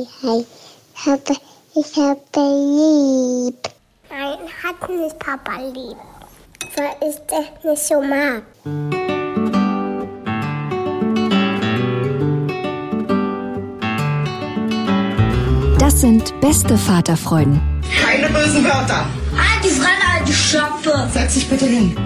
[0.00, 0.44] hi, hi.
[0.94, 1.34] Papa,
[1.74, 3.56] ich habe lieb.
[4.10, 5.96] Nein, hat nicht Papa lieb.
[6.76, 8.42] Weil ich das nicht so mag.
[15.78, 17.60] Das sind beste Vaterfreuden.
[18.02, 19.06] Keine bösen Wörter.
[19.36, 21.08] Halt die Fremde, alte Schöpfe.
[21.12, 21.96] Setz dich bitte hin.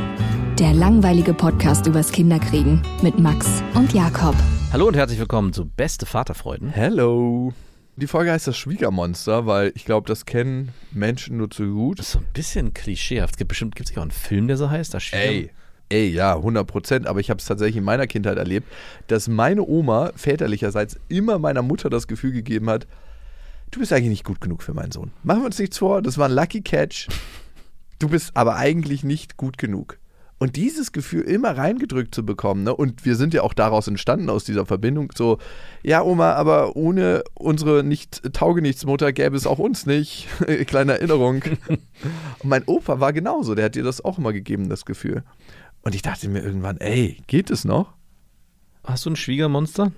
[0.58, 4.36] Der langweilige Podcast übers Kinderkriegen mit Max und Jakob.
[4.72, 6.68] Hallo und herzlich willkommen zu Beste Vaterfreuden.
[6.68, 7.52] Hello.
[7.96, 12.00] Die Folge heißt das Schwiegermonster, weil ich glaube, das kennen Menschen nur zu gut.
[12.00, 13.36] Das ist so ein bisschen klischeehaft.
[13.36, 14.92] Gibt bestimmt gibt's auch einen Film, der so heißt.
[14.94, 15.50] Das Schwieger- Ey,
[15.90, 17.06] ey, ja, 100 Prozent.
[17.06, 18.66] Aber ich habe es tatsächlich in meiner Kindheit erlebt,
[19.06, 22.88] dass meine Oma väterlicherseits immer meiner Mutter das Gefühl gegeben hat,
[23.70, 25.12] du bist eigentlich nicht gut genug für meinen Sohn.
[25.22, 27.06] Machen wir uns nichts vor, das war ein Lucky Catch.
[28.00, 29.98] Du bist aber eigentlich nicht gut genug.
[30.44, 32.76] Und dieses Gefühl immer reingedrückt zu bekommen, ne?
[32.76, 35.38] und wir sind ja auch daraus entstanden, aus dieser Verbindung, so,
[35.82, 40.28] ja, Oma, aber ohne unsere nicht Taugenichtsmutter gäbe es auch uns nicht.
[40.66, 41.42] Kleine Erinnerung.
[41.68, 41.80] und
[42.42, 45.22] mein Opa war genauso, der hat dir das auch immer gegeben, das Gefühl.
[45.80, 47.94] Und ich dachte mir irgendwann, ey, geht es noch?
[48.84, 49.92] Hast du ein Schwiegermonster?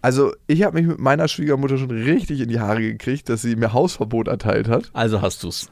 [0.00, 3.56] Also, ich habe mich mit meiner Schwiegermutter schon richtig in die Haare gekriegt, dass sie
[3.56, 4.88] mir Hausverbot erteilt hat.
[4.94, 5.68] Also hast du's.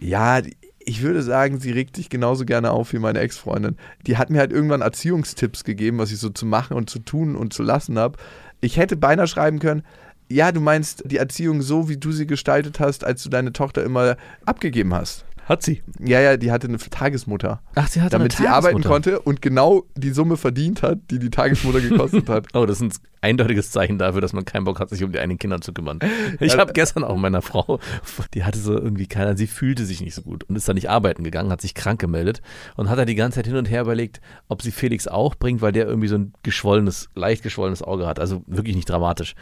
[0.00, 3.76] Ja, die- ich würde sagen, sie regt sich genauso gerne auf wie meine Ex-Freundin.
[4.06, 7.36] Die hat mir halt irgendwann Erziehungstipps gegeben, was ich so zu machen und zu tun
[7.36, 8.18] und zu lassen habe.
[8.60, 9.82] Ich hätte beinahe schreiben können,
[10.28, 13.84] ja, du meinst die Erziehung so, wie du sie gestaltet hast, als du deine Tochter
[13.84, 15.26] immer abgegeben hast.
[15.46, 15.82] Hat sie.
[16.00, 17.60] Ja, ja, die hatte eine Tagesmutter.
[17.74, 18.88] Ach, sie hat damit eine sie arbeiten Tagesmutter.
[19.12, 22.46] konnte und genau die Summe verdient hat, die die Tagesmutter gekostet hat.
[22.54, 22.92] Oh, das ist ein
[23.24, 25.98] eindeutiges Zeichen dafür, dass man keinen Bock hat, sich um die eigenen Kinder zu kümmern.
[26.40, 27.80] Ich habe gestern auch meiner Frau,
[28.34, 30.90] die hatte so irgendwie keiner, sie fühlte sich nicht so gut und ist dann nicht
[30.90, 32.42] arbeiten gegangen, hat sich krank gemeldet
[32.76, 35.62] und hat dann die ganze Zeit hin und her überlegt, ob sie Felix auch bringt,
[35.62, 38.20] weil der irgendwie so ein geschwollenes, leicht geschwollenes Auge hat.
[38.20, 39.34] Also wirklich nicht dramatisch.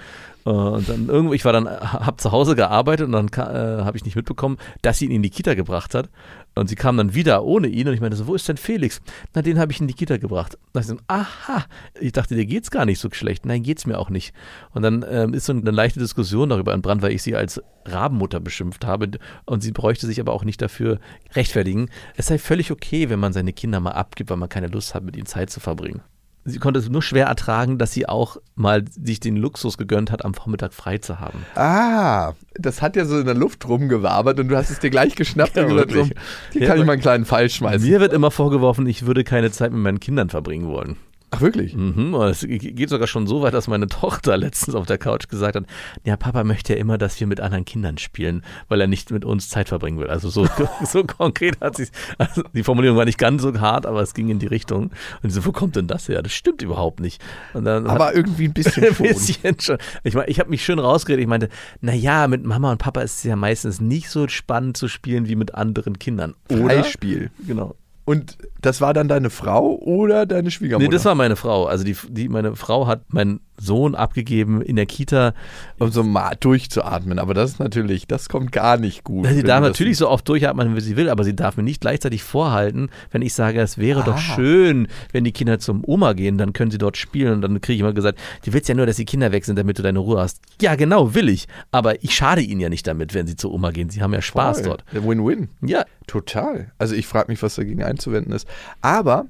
[0.45, 3.97] Äh, Und dann irgendwo, ich war dann, hab zu Hause gearbeitet und dann äh, habe
[3.97, 6.09] ich nicht mitbekommen, dass sie ihn in die Kita gebracht hat.
[6.55, 9.01] Und sie kam dann wieder ohne ihn und ich meinte so, wo ist denn Felix?
[9.35, 10.59] Na, den habe ich in die Kita gebracht.
[10.73, 11.65] Da so, aha,
[11.99, 13.47] ich dachte, dir geht's gar nicht so schlecht.
[13.47, 14.35] Nein, geht's mir auch nicht.
[14.73, 18.41] Und dann ähm, ist so eine leichte Diskussion darüber entbrannt, weil ich sie als Rabenmutter
[18.41, 19.11] beschimpft habe
[19.47, 21.01] und sie bräuchte sich aber auch nicht dafür
[21.35, 21.89] rechtfertigen.
[22.17, 25.05] Es sei völlig okay, wenn man seine Kinder mal abgibt, weil man keine Lust hat,
[25.05, 26.03] mit ihnen Zeit zu verbringen.
[26.45, 30.25] Sie konnte es nur schwer ertragen, dass sie auch mal sich den Luxus gegönnt hat,
[30.25, 31.47] am Vormittag frei zu haben.
[31.55, 35.15] Ah, das hat ja so in der Luft rumgewabert und du hast es dir gleich
[35.15, 36.09] geschnappt Ja, und gesagt, so,
[36.53, 37.89] hier Ja, kann ich mal einen kleinen Pfeil schmeißen.
[37.89, 40.97] Mir wird immer vorgeworfen, ich würde keine Zeit mit meinen Kindern verbringen wollen.
[41.35, 41.75] Ach wirklich?
[41.75, 45.57] Mhm, es geht sogar schon so weit, dass meine Tochter letztens auf der Couch gesagt
[45.57, 45.65] hat,
[46.05, 49.25] ja, Papa möchte ja immer, dass wir mit anderen Kindern spielen, weil er nicht mit
[49.25, 50.09] uns Zeit verbringen will.
[50.09, 50.47] Also so,
[50.85, 51.89] so konkret hat sie
[52.19, 54.91] also die Formulierung war nicht ganz so hart, aber es ging in die Richtung.
[55.23, 56.23] Und sie so, wo kommt denn das her?
[56.23, 57.23] Das stimmt überhaupt nicht.
[57.55, 59.07] Und dann hat- Aber irgendwie ein bisschen ein schon.
[59.07, 59.79] bisschen schon.
[60.05, 61.23] Ich meine, ich habe mich schön rausgeredet.
[61.23, 61.49] Ich meinte,
[61.81, 65.37] naja, mit Mama und Papa ist es ja meistens nicht so spannend zu spielen wie
[65.37, 66.35] mit anderen Kindern.
[66.51, 66.65] Oder?
[66.65, 67.31] Freispiel.
[67.47, 67.75] Genau.
[68.05, 70.89] Und das war dann deine Frau oder deine Schwiegermutter?
[70.89, 71.67] Nee, das war meine Frau.
[71.67, 75.35] Also die, die, meine Frau hat meinen Sohn abgegeben in der Kita.
[75.79, 77.21] um so mal durchzuatmen.
[77.21, 79.27] Aber das ist natürlich, das kommt gar nicht gut.
[79.29, 82.25] Sie darf natürlich so oft durchatmen, wie sie will, aber sie darf mir nicht gleichzeitig
[82.25, 84.19] vorhalten, wenn ich sage, es wäre doch Ah.
[84.19, 87.35] schön, wenn die Kinder zum Oma gehen, dann können sie dort spielen.
[87.35, 89.57] Und dann kriege ich immer gesagt, du willst ja nur, dass die Kinder weg sind,
[89.59, 90.41] damit du deine Ruhe hast.
[90.61, 91.47] Ja, genau, will ich.
[91.71, 93.91] Aber ich schade ihnen ja nicht damit, wenn sie zur Oma gehen.
[93.91, 94.69] Sie haben ja Spaß Voll.
[94.69, 94.85] dort.
[94.93, 95.49] Win-win.
[95.65, 96.71] Ja, Total.
[96.77, 98.47] Also ich frage mich, was dagegen einzuwenden ist.
[98.83, 99.29] Aber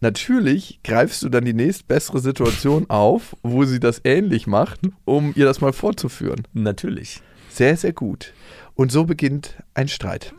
[0.00, 5.44] natürlich greifst du dann die nächstbessere Situation auf, wo sie das ähnlich macht, um ihr
[5.44, 6.42] das mal vorzuführen.
[6.52, 7.22] natürlich.
[7.48, 8.32] Sehr, sehr gut.
[8.76, 10.34] Und so beginnt ein Streit.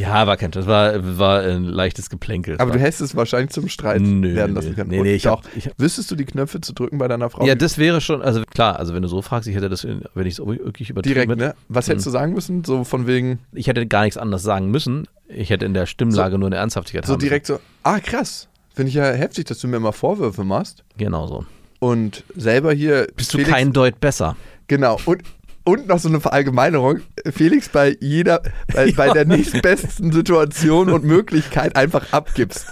[0.00, 2.54] Ja, war kein Das war, war ein leichtes Geplänkel.
[2.54, 4.88] Aber war, du hättest es wahrscheinlich zum Streit Nö, werden lassen können.
[4.90, 5.42] nee, nee, ich hab-
[5.76, 7.46] wüsstest du die Knöpfe zu drücken bei deiner Frau?
[7.46, 10.26] Ja, das wäre schon, also klar, also wenn du so fragst, ich hätte das, wenn
[10.26, 11.54] ich es wirklich übertrieben Direkt, ne?
[11.68, 12.64] Was hättest du sagen müssen?
[12.64, 15.06] So von wegen, ich hätte gar nichts anderes sagen müssen.
[15.28, 18.48] Ich hätte in der Stimmlage nur eine Ernsthaftigkeit so direkt so, ah krass.
[18.74, 20.82] Finde ich ja heftig, dass du mir immer Vorwürfe machst.
[20.96, 21.44] Genau so.
[21.78, 23.06] Und selber hier.
[23.16, 24.34] Bist du Felix- kein Deut besser?
[24.68, 24.98] Genau.
[25.04, 25.22] Und,
[25.64, 27.00] und noch so eine Verallgemeinerung.
[27.30, 28.42] Felix bei jeder,
[28.72, 32.66] bei, bei der nächstbesten Situation und Möglichkeit einfach abgibst.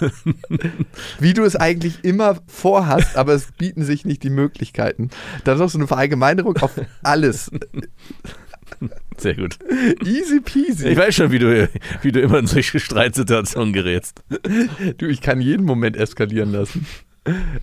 [1.20, 5.10] Wie du es eigentlich immer vorhast, aber es bieten sich nicht die Möglichkeiten.
[5.44, 6.72] Dann noch so eine Verallgemeinerung auf
[7.02, 7.50] alles.
[9.16, 9.58] Sehr gut.
[10.04, 10.88] Easy peasy.
[10.88, 11.68] Ich weiß schon, wie du,
[12.02, 14.22] wie du immer in solche Streitsituationen gerätst.
[14.98, 16.86] Du, ich kann jeden Moment eskalieren lassen.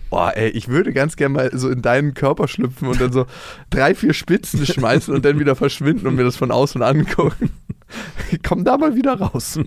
[0.08, 3.26] Boah, ey, ich würde ganz gerne mal so in deinen Körper schlüpfen und dann so
[3.70, 7.50] drei, vier Spitzen schmeißen und dann wieder verschwinden und mir das von außen angucken.
[8.46, 9.58] Komm da mal wieder raus.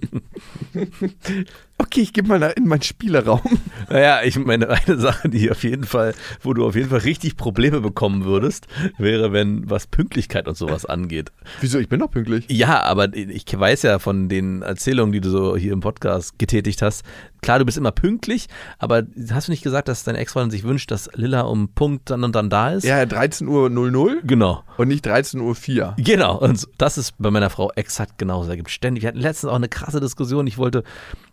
[1.82, 3.42] Okay, ich gehe mal in meinen Spieleraum.
[3.90, 7.38] Naja, ich meine, eine Sache, die auf jeden Fall, wo du auf jeden Fall richtig
[7.38, 8.68] Probleme bekommen würdest,
[9.00, 11.32] wäre, wenn was Pünktlichkeit und sowas angeht.
[11.60, 11.80] Wieso?
[11.80, 12.46] Ich bin doch pünktlich.
[12.50, 16.82] Ja, aber ich weiß ja von den Erzählungen, die du so hier im Podcast getätigt
[16.84, 17.04] hast,
[17.42, 20.92] klar, du bist immer pünktlich, aber hast du nicht gesagt, dass deine Ex-Freundin sich wünscht,
[20.92, 22.84] dass Lilla um Punkt dann und dann da ist?
[22.86, 24.64] Ja, 13 Uhr 00 Genau.
[24.78, 25.96] und nicht 13 Uhr 4.
[25.98, 28.50] Genau, und das ist bei meiner Frau exakt genauso.
[28.50, 30.46] Da gibt ständig, wir hatten letztens auch eine krasse Diskussion.
[30.46, 30.84] Ich wollte,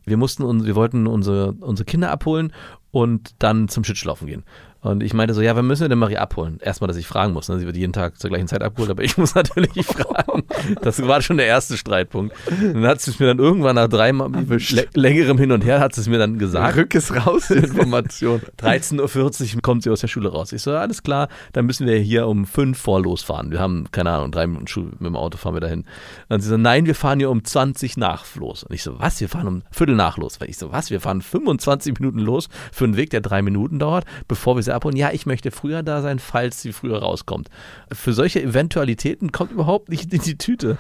[0.09, 2.53] wir mussten uns, wir wollten unsere, unsere Kinder abholen
[2.91, 4.45] und dann zum Schüttelaufen gehen.
[4.81, 6.59] Und ich meinte so, ja, wann müssen wir denn Marie abholen?
[6.63, 7.49] Erstmal, dass ich fragen muss.
[7.49, 7.59] Ne?
[7.59, 10.45] Sie wird jeden Tag zur gleichen Zeit abgeholt, aber ich muss natürlich fragen.
[10.83, 12.35] Das war schon der erste Streitpunkt.
[12.49, 15.95] Dann hat sie es mir dann irgendwann nach dreimal lä längerem Hin und Her hat
[15.95, 16.77] sie es mir dann gesagt.
[16.77, 18.41] Rück es raus, Information.
[18.61, 20.53] 13.40 Uhr kommt sie aus der Schule raus.
[20.53, 23.51] Ich so, ja, alles klar, dann müssen wir hier um fünf vor losfahren.
[23.51, 25.85] Wir haben, keine Ahnung, drei Minuten Schule mit dem Auto fahren wir dahin.
[26.29, 28.63] Und sie so, nein, wir fahren hier um 20 nach los.
[28.63, 29.21] Und ich so, was?
[29.21, 30.41] Wir fahren um Viertel nach los.
[30.41, 30.91] Weil ich so, was?
[30.91, 34.75] Wir fahren 25 Minuten los für einen Weg, der drei Minuten dauert, bevor wir sie
[34.75, 34.97] abholen.
[34.97, 37.49] Ja, ich möchte früher da sein, falls sie früher rauskommt.
[37.93, 40.79] Für solche Eventualitäten kommt überhaupt nicht in die Tüte.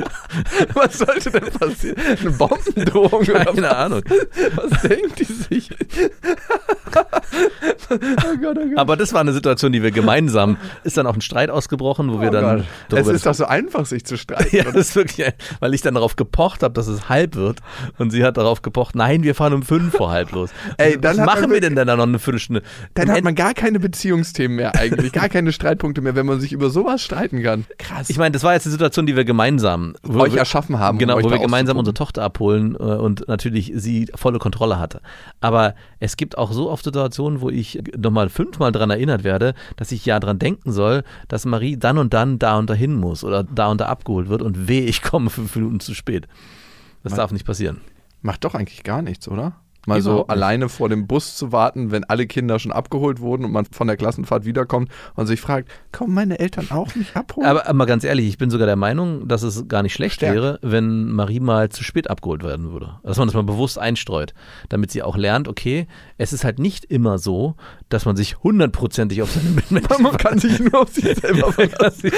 [0.74, 1.96] Was sollte denn passieren?
[2.20, 3.72] Eine Bombendrohung oder Keine was?
[3.72, 4.02] Ahnung.
[4.54, 5.70] Was denkt die sich?
[7.90, 7.96] oh
[8.40, 8.76] Gott, oh Gott.
[8.76, 12.20] Aber das war eine Situation, die wir gemeinsam, ist dann auch ein Streit ausgebrochen, wo
[12.20, 12.64] wir Oh dann.
[12.90, 14.54] Es ist doch so einfach, sich zu streiten.
[14.54, 17.60] Ja, das ist wirklich, weil ich dann darauf gepocht habe, dass es halb wird.
[17.98, 20.50] Und sie hat darauf gepocht, nein, wir fahren um fünf vor halb los.
[20.76, 22.62] Ey, dann Was machen wir denn dann da noch eine Viertelstunde?
[22.94, 26.40] Dann Am hat man gar keine Beziehungsthemen mehr eigentlich, gar keine Streitpunkte mehr, wenn man
[26.40, 27.64] sich über sowas streiten kann.
[27.78, 28.10] Krass.
[28.10, 30.98] ich meine, das war jetzt eine Situation, die wir gemeinsam wo Euch wir, erschaffen haben,
[30.98, 31.94] Genau, wo wir gemeinsam unsere.
[31.94, 35.00] Tochter abholen äh, und natürlich sie volle Kontrolle hatte.
[35.40, 39.92] Aber es gibt auch so oft Situationen, wo ich nochmal fünfmal dran erinnert werde, dass
[39.92, 43.44] ich ja dran denken soll, dass Marie dann und dann da und dahin muss oder
[43.44, 46.28] da und da abgeholt wird und weh, ich komme fünf Minuten zu spät.
[47.02, 47.80] Das darf nicht passieren.
[48.22, 49.52] Macht doch eigentlich gar nichts, oder?
[49.86, 50.30] Mal so nicht.
[50.30, 53.86] alleine vor dem Bus zu warten, wenn alle Kinder schon abgeholt wurden und man von
[53.86, 57.46] der Klassenfahrt wiederkommt und sich fragt, kommen meine Eltern auch mich abholen?
[57.46, 60.34] Aber mal ganz ehrlich, ich bin sogar der Meinung, dass es gar nicht schlecht Stärk.
[60.34, 62.96] wäre, wenn Marie mal zu spät abgeholt werden würde.
[63.02, 64.34] Dass man das mal bewusst einstreut,
[64.68, 65.86] damit sie auch lernt, okay,
[66.18, 67.54] es ist halt nicht immer so,
[67.88, 72.10] dass man sich hundertprozentig auf seine Mitmenschen man kann sich nur auf sich selber verlassen.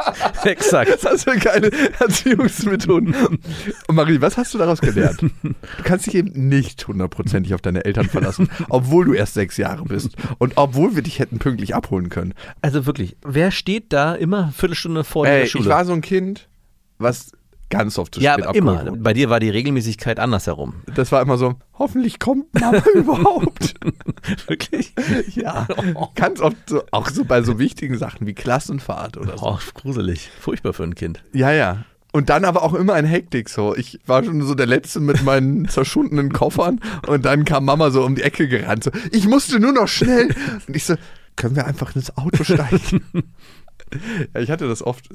[0.44, 0.90] Exakt.
[0.90, 3.14] Das hast du geile Erziehungsmethoden.
[3.86, 5.20] Und Marie, was hast du daraus gelernt?
[5.20, 9.84] Du kannst dich eben nicht hundertprozentig auf deine Eltern verlassen, obwohl du erst sechs Jahre
[9.84, 12.34] bist und obwohl wir dich hätten pünktlich abholen können.
[12.60, 15.64] Also wirklich, wer steht da immer eine Viertelstunde vor Ey, der Schule?
[15.64, 16.48] ich war so ein Kind,
[16.98, 17.32] was
[17.72, 18.90] ganz oft zu ja, spät aber abgeholt immer.
[18.92, 19.02] wurde.
[19.02, 20.74] Bei dir war die Regelmäßigkeit andersherum.
[20.94, 23.74] Das war immer so, hoffentlich kommt Mama überhaupt.
[24.46, 24.92] Wirklich?
[25.34, 25.66] ja,
[26.14, 29.46] ganz oft so, auch so bei so wichtigen Sachen wie Klassenfahrt oder so.
[29.46, 30.30] Oh, gruselig.
[30.38, 31.22] Furchtbar für ein Kind.
[31.32, 31.84] Ja, ja.
[32.12, 33.74] Und dann aber auch immer in Hektik so.
[33.74, 38.04] Ich war schon so der Letzte mit meinen zerschundenen Koffern und dann kam Mama so
[38.04, 38.84] um die Ecke gerannt.
[38.84, 40.28] So, ich musste nur noch schnell.
[40.68, 40.96] Und ich so,
[41.36, 43.02] können wir einfach ins Auto steigen?
[44.34, 45.08] ja, ich hatte das oft.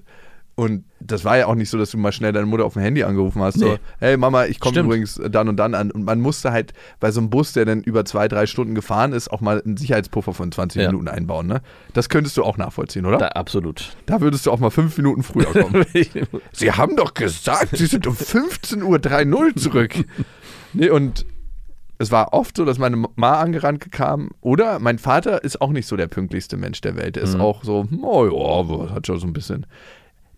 [0.60, 2.82] Und das war ja auch nicht so, dass du mal schnell deine Mutter auf dem
[2.82, 3.60] Handy angerufen hast.
[3.60, 3.78] So, Nee.
[4.00, 5.92] hey Mama, ich komme übrigens dann und dann an.
[5.92, 9.14] Und man musste halt bei so einem Bus, der dann über zwei, drei Stunden gefahren
[9.14, 10.88] ist, auch mal einen Sicherheitspuffer von 20 Ja.
[10.90, 11.46] Minuten einbauen.
[11.46, 11.62] Ne?
[11.94, 13.20] Das könntest du auch nachvollziehen, oder?
[13.20, 13.96] Da, Da, absolut.
[14.08, 15.86] würdest du auch mal fünf Minuten früher kommen.
[16.54, 19.94] Sie haben doch gesagt, Sie sind um 15.30 Uhr zurück.
[20.74, 21.24] nee, und
[22.00, 24.30] es war oft so, dass meine Ma angerannt kam.
[24.42, 27.16] Oder mein Vater ist auch nicht so der pünktlichste Mensch der Welt.
[27.16, 28.26] Er ist auch so, oh
[28.88, 29.68] ja, hat schon so ein bisschen.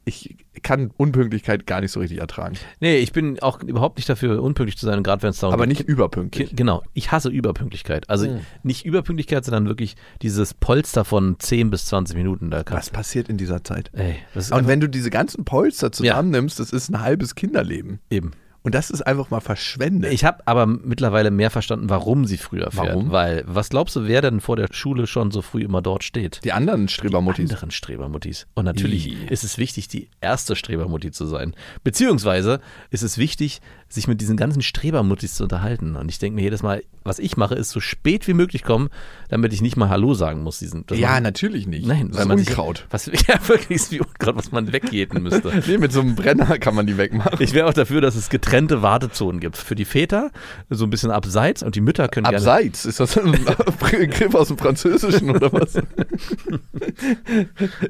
[0.09, 2.55] Ich kann Unpünktlichkeit gar nicht so richtig ertragen.
[2.79, 5.65] nee, ich bin auch überhaupt nicht dafür, unpünktlich zu sein, gerade wenn es darum Aber
[5.67, 5.77] geht.
[5.79, 6.55] nicht überpünktlich.
[6.55, 8.09] Genau, ich hasse Überpünktlichkeit.
[8.09, 8.39] Also Hm.
[8.63, 12.49] nicht Überpünktlichkeit, sondern wirklich dieses Polster von 10 bis 20 Minuten.
[12.51, 13.89] Da Was passiert in dieser Zeit?
[13.93, 14.15] ey,
[14.51, 17.99] Und wenn du diese ganzen Polster zusammennimmst, das ist ein halbes Kinderleben.
[18.09, 18.31] eben.
[18.61, 20.11] Und das ist einfach mal verschwendet.
[20.11, 22.87] Ich habe aber mittlerweile mehr verstanden, warum sie früher fährt.
[22.89, 23.11] Warum?
[23.11, 26.41] Weil, was glaubst du, wer denn vor der Schule schon so früh immer dort steht?
[26.43, 27.49] die anderen Strebermuttis.
[27.51, 28.47] anderen Strebermuttis.
[28.55, 29.17] Und natürlich Ih.
[29.29, 31.53] ist es wichtig, die erste Strebermutti zu sein.
[31.83, 32.59] Beziehungsweise
[32.91, 35.95] ist es wichtig, sich mit diesen ganzen Strebermuttis zu unterhalten.
[35.95, 38.89] Und ich denke mir jedes Mal, was ich mache, ist so spät wie möglich kommen,
[39.29, 40.59] damit ich nicht mal Hallo sagen muss.
[40.59, 41.87] Diesen, Ja, machen- natürlich nicht.
[41.87, 42.85] Nein, das weil ist man sich- Unkraut.
[42.91, 45.51] was, ja, wirklich ist wie Unkraut, was man wegjäten müsste.
[45.67, 47.37] Nee, mit so einem Brenner kann man die wegmachen.
[47.39, 49.57] Ich wäre auch dafür, dass es getrennte Wartezonen gibt.
[49.57, 50.31] Für die Väter
[50.69, 52.85] so ein bisschen abseits und die Mütter können Abseits?
[52.85, 55.75] Ist das ein Begriff aus dem Französischen oder was?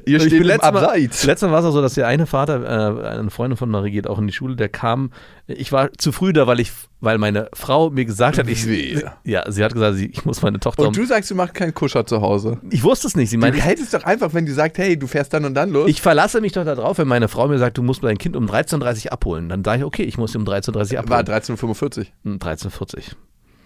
[0.06, 1.24] Ihr steht letztes Mal, Abseits.
[1.24, 3.90] letztes Mal war es auch so, dass der eine Vater, äh, eine Freundin von Marie
[3.90, 5.12] geht auch in die Schule, der kam
[5.56, 9.12] Ich war zu früh da, weil ich, weil meine Frau mir gesagt hat, ich, Wehe.
[9.24, 11.74] ja, sie hat gesagt, sie, ich muss meine Tochter Und du sagst, du machst keinen
[11.74, 12.58] Kuscher zu Hause.
[12.70, 13.30] Ich wusste es nicht.
[13.30, 15.70] Sie Du meinte, hättest doch einfach, wenn die sagt, hey, du fährst dann und dann
[15.70, 15.88] los.
[15.88, 18.46] ich verlasse mich doch darauf, wenn meine Frau mir sagt, du musst dein Kind um
[18.46, 19.48] 13.30 Uhr abholen.
[19.48, 21.40] Dann sage ich, okay, ich muss sie um 13.30 Uhr war abholen.
[21.42, 23.02] 13.45 Um 13.40 Uhr.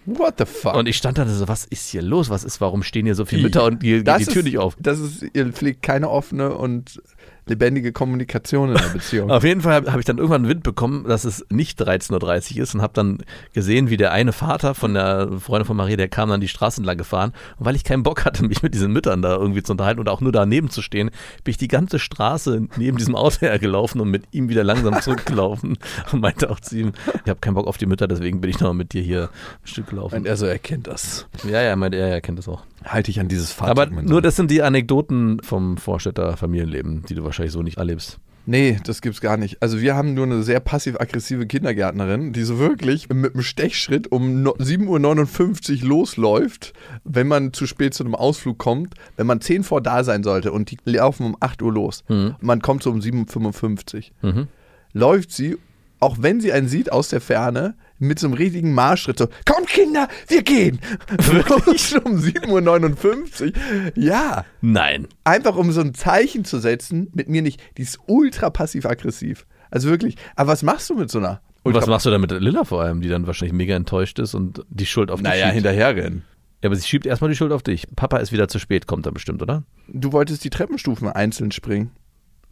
[0.07, 0.75] What the fuck?
[0.75, 2.29] Und ich stand da so, was ist hier los?
[2.29, 4.59] Was ist, warum stehen hier so viele Mütter und hier geht die Tür ist, nicht
[4.59, 4.77] auf?
[4.79, 7.01] Das ist, ihr pflegt keine offene und
[7.47, 9.31] lebendige Kommunikation in der Beziehung.
[9.31, 12.63] Auf jeden Fall habe hab ich dann irgendwann Wind bekommen, dass es nicht 13.30 Uhr
[12.63, 13.19] ist und habe dann
[13.53, 16.81] gesehen, wie der eine Vater von der Freundin von Maria, der kam dann die Straße
[16.81, 17.33] entlang gefahren.
[17.57, 20.11] Und weil ich keinen Bock hatte, mich mit diesen Müttern da irgendwie zu unterhalten oder
[20.11, 21.11] auch nur daneben zu stehen,
[21.43, 25.77] bin ich die ganze Straße neben diesem Auto hergelaufen und mit ihm wieder langsam zurückgelaufen
[26.11, 28.59] und meinte auch zu ihm, ich habe keinen Bock auf die Mütter, deswegen bin ich
[28.59, 29.29] noch mit dir hier
[29.63, 30.15] ein Stück gelaufen.
[30.15, 31.27] Und er so erkennt das.
[31.47, 32.63] Ja, ja, meinte er, er kennt das auch.
[32.83, 33.89] Halte ich an dieses Fahrzeug.
[33.89, 38.19] Aber nur das sind die Anekdoten vom Vorstädter Familienleben, die du wahrscheinlich so nicht erlebst.
[38.47, 39.59] Nee, das gibt's gar nicht.
[39.63, 44.43] Also wir haben nur eine sehr passiv-aggressive Kindergärtnerin, die so wirklich mit einem Stechschritt um
[44.43, 46.73] no- 7.59 Uhr losläuft,
[47.03, 50.51] wenn man zu spät zu einem Ausflug kommt, wenn man 10 vor da sein sollte
[50.51, 52.03] und die laufen um 8 Uhr los.
[52.39, 54.31] Man kommt so um 7.55 Uhr.
[54.33, 54.47] Mhm.
[54.93, 55.57] Läuft sie,
[55.99, 59.67] auch wenn sie einen sieht aus der Ferne, mit so einem riesigen Marschschritt so, kommt
[59.67, 60.79] Kinder, wir gehen.
[61.17, 61.95] Wirklich?
[62.05, 63.91] um 7.59 Uhr.
[63.95, 64.45] Ja.
[64.61, 65.07] Nein.
[65.23, 67.61] Einfach um so ein Zeichen zu setzen, mit mir nicht.
[67.77, 69.45] Die ist ultra passiv-aggressiv.
[69.71, 70.15] Also wirklich.
[70.35, 71.41] Aber was machst du mit so einer?
[71.63, 74.19] Und was ultra- machst du da mit Lilla vor allem, die dann wahrscheinlich mega enttäuscht
[74.19, 75.55] ist und die Schuld auf dich Naja, schiebt?
[75.55, 76.23] hinterherrennen.
[76.61, 77.87] Ja, aber sie schiebt erstmal die Schuld auf dich.
[77.95, 79.63] Papa ist wieder zu spät, kommt dann bestimmt, oder?
[79.87, 81.91] Du wolltest die Treppenstufen einzeln springen.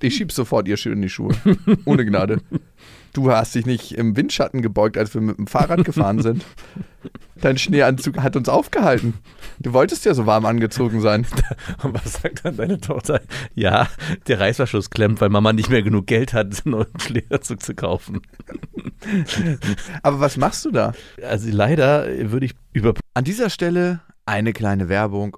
[0.04, 1.34] Ich schieb sofort ihr Schild in die Schuhe.
[1.86, 2.42] Ohne Gnade.
[3.14, 6.44] Du hast dich nicht im Windschatten gebeugt, als wir mit dem Fahrrad gefahren sind.
[7.40, 9.14] Dein Schneeanzug hat uns aufgehalten.
[9.60, 11.26] Du wolltest ja so warm angezogen sein.
[11.84, 13.22] Und was sagt dann deine Tochter?
[13.56, 13.88] Ja,
[14.28, 18.20] der Reißverschluss klemmt, weil Mama nicht mehr genug Geld hat, einen neuen Schlägerzug zu kaufen.
[20.02, 20.92] Aber was machst du da?
[21.26, 25.38] Also leider würde ich über An dieser Stelle eine kleine Werbung.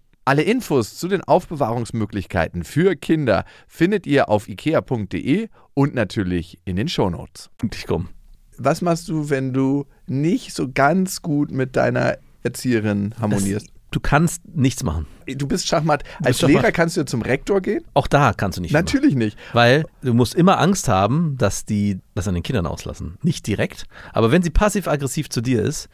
[0.31, 6.87] Alle Infos zu den Aufbewahrungsmöglichkeiten für Kinder findet ihr auf ikea.de und natürlich in den
[6.87, 7.49] Shownotes.
[7.73, 8.05] Ich komme.
[8.57, 13.67] Was machst du, wenn du nicht so ganz gut mit deiner Erzieherin harmonierst?
[13.91, 15.05] Du kannst nichts machen.
[15.27, 16.05] Du bist Schachmatt.
[16.23, 16.61] Als Schachmatt.
[16.61, 17.83] Lehrer kannst du zum Rektor gehen?
[17.93, 18.71] Auch da kannst du nicht.
[18.71, 19.35] Natürlich nicht.
[19.35, 19.49] machen.
[19.51, 23.17] Weil du musst immer Angst haben, dass die das an den Kindern auslassen.
[23.21, 23.83] Nicht direkt,
[24.13, 25.89] aber wenn sie passiv-aggressiv zu dir ist,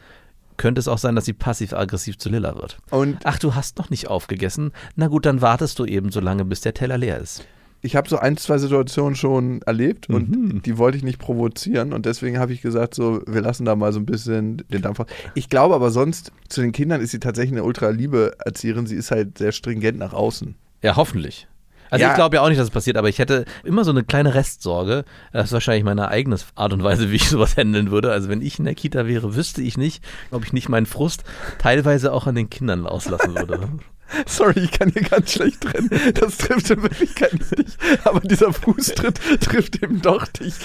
[0.58, 2.78] könnte es auch sein, dass sie passiv-aggressiv zu Lilla wird.
[2.90, 4.72] Und Ach, du hast noch nicht aufgegessen?
[4.96, 7.46] Na gut, dann wartest du eben so lange, bis der Teller leer ist.
[7.82, 12.06] ich habe so ein, zwei Situationen schon erlebt und die wollte ich nicht provozieren und
[12.06, 15.08] deswegen habe ich gesagt, so, wir lassen da mal so ein bisschen den Dampf raus.
[15.36, 18.88] Ich glaube aber sonst, zu den Kindern ist sie tatsächlich eine ultra liebe Erzieherin.
[18.88, 20.56] Sie ist halt sehr stringent nach außen.
[20.82, 21.48] Ja, hoffentlich.
[21.89, 22.10] Also Ja.
[22.10, 24.34] ich glaube ja auch nicht, dass es passiert, aber ich hätte immer so eine kleine
[24.36, 25.06] Restsorge.
[25.34, 28.12] Das ist wahrscheinlich meine eigene Art und Weise, wie ich sowas handeln würde.
[28.12, 31.24] Also wenn ich in der Kita wäre, wüsste ich nicht, ob ich nicht meinen Frust
[31.60, 33.67] teilweise auch an den Kindern auslassen würde.
[34.25, 35.89] Sorry, ich kann hier ganz schlecht trennen.
[36.13, 40.56] Das trifft in Wirklichkeit nicht dich, aber dieser Fußtritt trifft eben doch dich.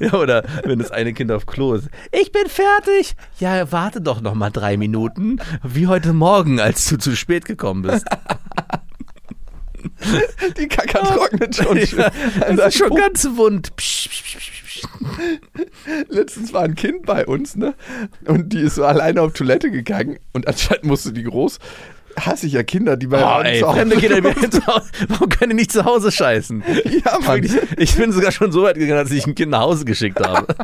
[0.00, 1.88] Ja, oder wenn das eine Kind auf Klo ist.
[2.10, 3.14] Ich bin fertig.
[3.38, 5.38] Ja, warte doch noch mal drei Minuten.
[5.62, 8.06] Wie heute Morgen, als du zu spät gekommen bist.
[10.58, 11.76] die Kacke trocknet schon.
[11.78, 12.10] Ja,
[12.56, 13.74] das ist schon ganz wund.
[13.76, 14.82] Psch, psch, psch, psch.
[16.08, 17.74] Letztens war ein Kind bei uns, ne?
[18.26, 21.58] Und die ist so alleine auf Toilette gegangen und anscheinend musste die groß
[22.18, 25.56] hasse ich ja Kinder, die bei Oh, uns ey, Kinder, zu Hause, warum können die
[25.56, 26.62] nicht zu Hause scheißen?
[27.04, 27.42] Ja, Mann.
[27.42, 30.20] Wirklich, ich bin sogar schon so weit gegangen, dass ich ein Kind nach Hause geschickt
[30.20, 30.54] habe.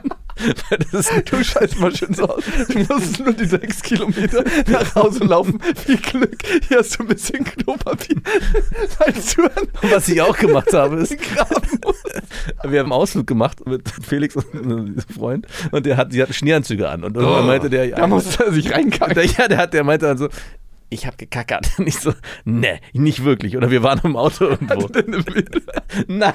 [1.31, 2.45] Du scheiß mal schön so aus.
[2.69, 5.61] Du musst nur die sechs Kilometer nach Hause laufen.
[5.85, 6.37] Viel Glück.
[6.69, 8.17] Hier hast du ein bisschen Klopapier.
[9.07, 11.17] An was ich auch gemacht habe, ist,
[12.63, 16.33] wir haben einen Ausflug gemacht mit Felix und einem Freund und der hat, die hatten
[16.33, 19.15] Schneeanzüge an und irgendwann meinte der, Da musste er sich reinkacken.
[19.15, 20.29] der, ja, der hat, der meinte dann so,
[20.91, 21.71] ich habe gekackert.
[21.79, 22.13] Und ich so,
[22.45, 23.57] ne, nicht wirklich.
[23.57, 24.89] Oder wir waren im Auto irgendwo.
[26.09, 26.33] Nein.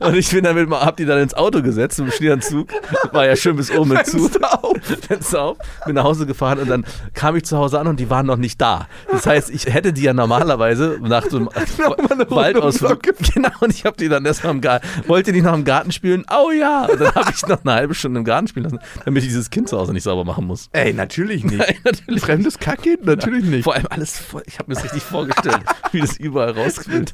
[0.00, 2.68] Und ich bin dann mit, hab die dann ins Auto gesetzt im Schneeanzug.
[3.12, 4.28] War ja schön bis oben mit zu.
[4.28, 4.76] Fenster auf.
[5.06, 6.84] Fenster auf, bin nach Hause gefahren und dann
[7.14, 8.88] kam ich zu Hause an und die waren noch nicht da.
[9.10, 11.48] Das heißt, ich hätte die ja normalerweise nach so einem
[12.28, 13.02] Waldausflug.
[13.34, 16.24] Genau, und ich habe die dann erstmal im Garten, wollte die noch im Garten spielen?
[16.30, 16.86] Oh ja!
[16.86, 19.50] Und dann habe ich noch eine halbe Stunde im Garten spielen lassen, damit ich dieses
[19.50, 20.68] Kind zu Hause nicht sauber machen muss.
[20.72, 21.58] Ey, natürlich nicht.
[21.58, 22.22] Nein, natürlich.
[22.22, 23.04] Fremdes Kackkind?
[23.04, 23.64] Natürlich nicht.
[23.64, 25.60] Vor allem alles voll, ich habe mir das richtig vorgestellt,
[25.92, 27.12] wie das überall rausquillt.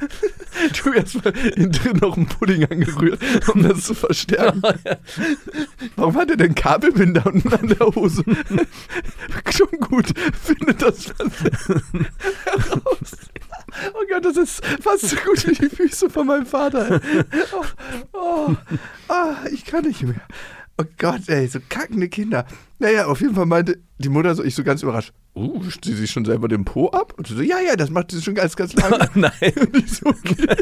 [0.82, 4.62] Du erstmal innen drin noch einen Pudding angerührt, um das zu verstärken.
[5.96, 8.24] Warum hat er denn Kabelbinder unten an der Hose?
[9.50, 10.12] Schon gut.
[10.42, 11.12] Findet das
[12.44, 13.16] heraus.
[13.94, 17.00] Oh Gott, das ist fast so gut wie die Füße von meinem Vater.
[17.52, 17.64] Oh,
[18.12, 18.56] oh,
[19.08, 20.20] ah, ich kann nicht mehr.
[20.80, 22.46] Oh Gott, ey, so kackende Kinder.
[22.78, 26.10] Naja, auf jeden Fall meinte die Mutter so, ich so ganz überrascht, uh, sie sich
[26.10, 27.12] schon selber den Po ab?
[27.18, 28.98] Und so, ja, ja, das macht sie schon ganz, ganz lange.
[29.14, 29.52] Nein.
[29.60, 30.56] Und ich so, okay.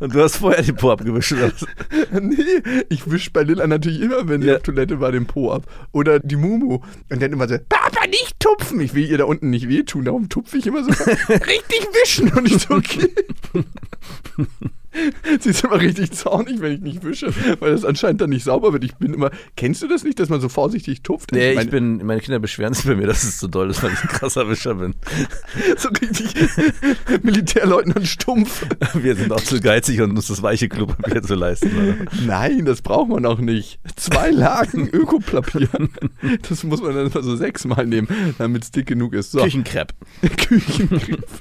[0.00, 1.34] Und du hast vorher den Po abgewischt.
[2.20, 4.56] Nee, ich wisch bei Lilla natürlich immer, wenn sie Ja.
[4.56, 5.64] auf Toilette war, den Po ab.
[5.92, 6.80] Oder die Mumu.
[7.10, 8.80] Und dann immer so, Papa, nicht tupfen.
[8.80, 10.90] Ich will ihr da unten nicht wehtun, darum tupfe ich immer so.
[11.28, 12.30] richtig wischen.
[12.32, 13.10] Und ich so, okay.
[15.40, 18.72] Sie ist immer richtig zornig, wenn ich nicht wische, weil das anscheinend dann nicht sauber
[18.72, 18.84] wird.
[18.84, 21.32] Ich bin immer, kennst du das nicht, dass man so vorsichtig tupft?
[21.32, 23.82] Nee, ich meine, bin, meine Kinder beschweren sich bei mir, dass es so doll ist,
[23.82, 24.94] weil ich ein krasser Wischer bin.
[25.76, 26.34] so richtig
[27.22, 28.66] Militärleutnant stumpf.
[28.94, 31.70] Wir sind auch zu geizig, um uns das weiche Klopapier zu leisten.
[31.76, 32.10] oder?
[32.26, 33.78] Nein, das braucht man auch nicht.
[33.96, 35.68] Zwei Lagen Ökopapier.
[36.48, 38.08] Das muss man dann immer so sechsmal nehmen,
[38.38, 39.32] damit es dick genug ist.
[39.32, 39.42] So.
[39.42, 39.92] Küchenkrepp.
[40.36, 41.40] Küchengriff.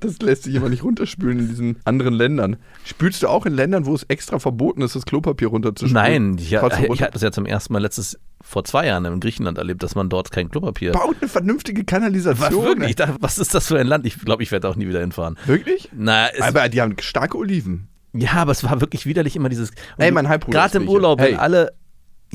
[0.00, 2.56] Das lässt sich immer nicht runterspülen in diesen anderen Ländern.
[2.86, 5.94] Spülst du auch in Ländern, wo es extra verboten ist, das Klopapier runterzuspülen?
[5.94, 9.20] Nein, ich, Trotzdem ich hatte das ja zum ersten Mal letztes, vor zwei Jahren in
[9.20, 10.92] Griechenland erlebt, dass man dort kein Klopapier.
[10.92, 12.64] Baut eine vernünftige Was, Kanalisation.
[12.64, 12.90] wirklich?
[12.90, 14.04] Ich dachte, was ist das für ein Land?
[14.04, 15.38] Ich glaube, ich werde auch nie wieder hinfahren.
[15.46, 15.88] Wirklich?
[15.92, 17.88] Na, es, Aber die haben starke Oliven.
[18.12, 19.70] ja, aber es war wirklich widerlich immer dieses.
[19.96, 20.88] Ey, mein Halbbruder Gerade im.
[20.88, 21.32] Urlaub, Hey.
[21.32, 21.72] wenn alle.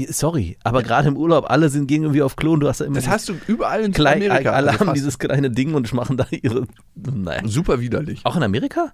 [0.08, 2.86] Sorry, aber gerade im Urlaub, alle sind gegen irgendwie auf Klo und du hast da
[2.86, 2.96] immer.
[2.96, 4.52] Das hast du überall in klein, Amerika.
[4.52, 6.66] Alle also haben dieses kleine Ding und machen da ihre.
[6.96, 7.42] Naja.
[7.46, 8.22] Super widerlich.
[8.24, 8.94] Auch in Amerika?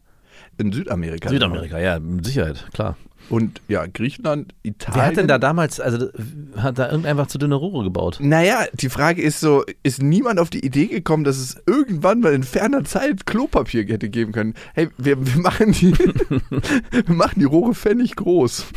[0.58, 1.30] In Südamerika.
[1.30, 2.96] Südamerika, ja, mit Sicherheit, klar.
[3.30, 4.96] Und ja, Griechenland, Italien.
[4.96, 6.10] Wer hat denn da damals, also
[6.58, 8.20] hat da irgendeiner zu dünne Rohre gebaut?
[8.22, 12.34] Naja, die Frage ist so, ist niemand auf die Idee gekommen, dass es irgendwann mal
[12.34, 14.54] in ferner Zeit Klopapier hätte geben können?
[14.74, 15.94] Hey, wir, wir machen die
[16.92, 18.68] wir machen die Rohre pfennig groß.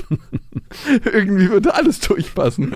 [1.05, 2.75] Irgendwie würde alles durchpassen.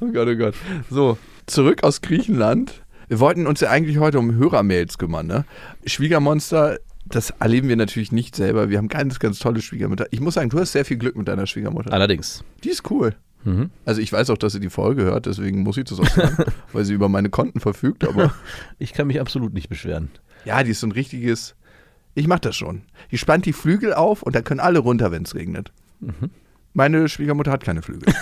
[0.00, 0.54] Oh Gott, oh Gott.
[0.90, 2.82] So, zurück aus Griechenland.
[3.08, 5.44] Wir wollten uns ja eigentlich heute um Hörermails kümmern, ne?
[5.86, 8.70] Schwiegermonster, das erleben wir natürlich nicht selber.
[8.70, 10.06] Wir haben ganz, ganz tolle Schwiegermutter.
[10.10, 11.92] Ich muss sagen, du hast sehr viel Glück mit deiner Schwiegermutter.
[11.92, 12.44] Allerdings.
[12.64, 13.14] Die ist cool.
[13.44, 13.70] Mhm.
[13.84, 16.44] Also ich weiß auch, dass sie die Folge hört, deswegen muss ich das auch sagen,
[16.72, 18.34] weil sie über meine Konten verfügt, aber
[18.78, 20.10] Ich kann mich absolut nicht beschweren.
[20.44, 21.54] ja, die ist so ein richtiges,
[22.14, 22.82] ich mach das schon.
[23.10, 25.72] Die spannt die Flügel auf und da können alle runter, wenn es regnet.
[26.74, 28.12] Meine Schwiegermutter hat keine Flügel.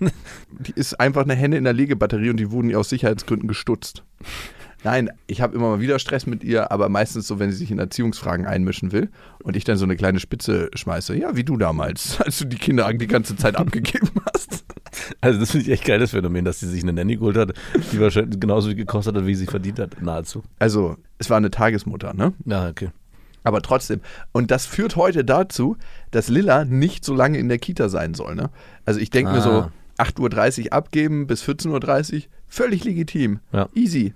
[0.50, 4.02] die ist einfach eine Henne in der Legebatterie und die wurden ihr aus Sicherheitsgründen gestutzt.
[4.84, 7.70] Nein, ich habe immer mal wieder Stress mit ihr, aber meistens so, wenn sie sich
[7.70, 9.08] in Erziehungsfragen einmischen will
[9.42, 11.16] und ich dann so eine kleine Spitze schmeiße.
[11.16, 14.64] Ja, wie du damals, als du die Kinder die ganze Zeit abgegeben hast.
[15.20, 17.54] Also das finde ich echt geiles Phänomen, dass sie sich eine Nanny geholt hat,
[17.92, 20.42] die wahrscheinlich genauso viel gekostet hat, wie sie verdient hat, nahezu.
[20.58, 22.32] Also, es war eine Tagesmutter, ne?
[22.44, 22.90] Ja, okay.
[23.42, 24.00] Aber trotzdem.
[24.32, 25.76] Und das führt heute dazu,
[26.10, 28.34] dass Lilla nicht so lange in der Kita sein soll.
[28.34, 28.50] Ne?
[28.86, 29.70] Also ich denke mir so, Ah.
[29.98, 33.40] 8.30 Uhr abgeben bis 14.30 Uhr, völlig legitim.
[33.52, 33.68] Ja.
[33.74, 34.14] Easy.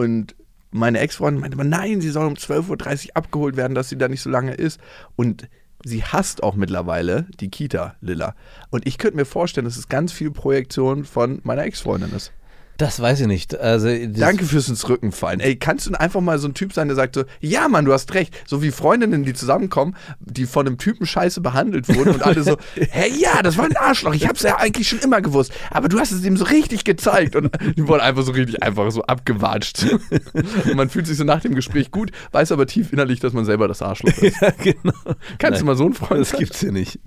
[0.00, 0.34] Und
[0.70, 4.08] meine Ex-Freundin meinte aber, nein, sie soll um 12.30 Uhr abgeholt werden, dass sie da
[4.08, 4.80] nicht so lange ist.
[5.14, 5.46] Und
[5.84, 8.34] sie hasst auch mittlerweile die Kita, Lilla.
[8.70, 12.32] Und ich könnte mir vorstellen, dass es ganz viel Projektion von meiner Ex-Freundin ist.
[12.80, 13.60] Das weiß ich nicht.
[13.60, 15.40] Also, das, Danke fürs ins Rücken fallen.
[15.40, 17.92] Ey, kannst du einfach mal so ein Typ sein, der sagt so, ja Mann, du
[17.92, 18.34] hast recht.
[18.46, 22.56] So wie Freundinnen, die zusammenkommen, die von einem Typen scheiße behandelt wurden und alle so,
[22.74, 24.14] hey, ja, das war ein Arschloch.
[24.14, 25.52] Ich hab's ja eigentlich schon immer gewusst.
[25.70, 27.36] Aber du hast es ihm so richtig gezeigt.
[27.36, 29.84] Und die wurden einfach so richtig einfach so abgewatscht.
[30.64, 33.44] Und man fühlt sich so nach dem Gespräch gut, weiß aber tief innerlich, dass man
[33.44, 34.30] selber das Arschloch ist.
[34.40, 34.94] Ja, genau.
[35.38, 36.38] Kannst du mal so ein Freund Das sein?
[36.40, 36.98] gibt's hier nicht.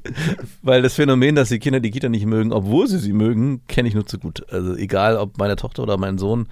[0.62, 3.88] Weil das Phänomen, dass die Kinder die Kita nicht mögen, obwohl sie sie mögen, kenne
[3.88, 4.45] ich nur zu gut.
[4.51, 6.47] Also egal, ob meine Tochter oder mein Sohn,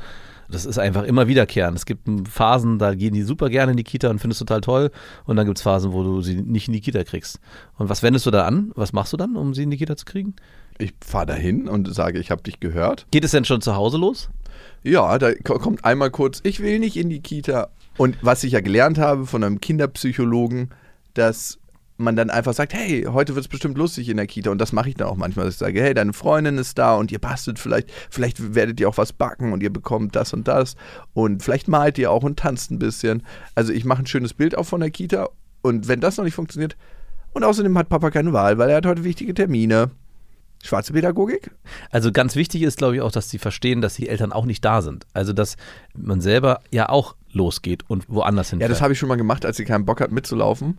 [0.49, 1.77] das ist einfach immer wiederkehrend.
[1.77, 4.91] Es gibt Phasen, da gehen die super gerne in die Kita und findest total toll.
[5.25, 7.39] Und dann gibt es Phasen, wo du sie nicht in die Kita kriegst.
[7.77, 8.71] Und was wendest du da an?
[8.75, 10.35] Was machst du dann, um sie in die Kita zu kriegen?
[10.77, 13.05] Ich fahre dahin und sage, ich habe dich gehört.
[13.11, 14.29] Geht es denn schon zu Hause los?
[14.83, 17.69] Ja, da ko- kommt einmal kurz, ich will nicht in die Kita.
[17.97, 20.69] Und was ich ja gelernt habe von einem Kinderpsychologen,
[21.13, 21.59] dass
[21.97, 24.49] man dann einfach sagt, hey, heute wird es bestimmt lustig in der Kita.
[24.49, 26.95] Und das mache ich dann auch manchmal, dass ich sage, hey, deine Freundin ist da
[26.95, 30.47] und ihr bastelt vielleicht, vielleicht werdet ihr auch was backen und ihr bekommt das und
[30.47, 30.75] das.
[31.13, 33.23] Und vielleicht malt ihr auch und tanzt ein bisschen.
[33.55, 35.29] Also ich mache ein schönes Bild auch von der Kita.
[35.61, 36.75] Und wenn das noch nicht funktioniert,
[37.33, 39.91] und außerdem hat Papa keine Wahl, weil er hat heute wichtige Termine.
[40.63, 41.49] Schwarze Pädagogik?
[41.89, 44.63] Also ganz wichtig ist, glaube ich, auch, dass sie verstehen, dass die Eltern auch nicht
[44.63, 45.07] da sind.
[45.13, 45.55] Also dass
[45.95, 48.71] man selber ja auch losgeht und woanders Ja, hinfährt.
[48.71, 50.77] das habe ich schon mal gemacht, als sie keinen Bock hat mitzulaufen,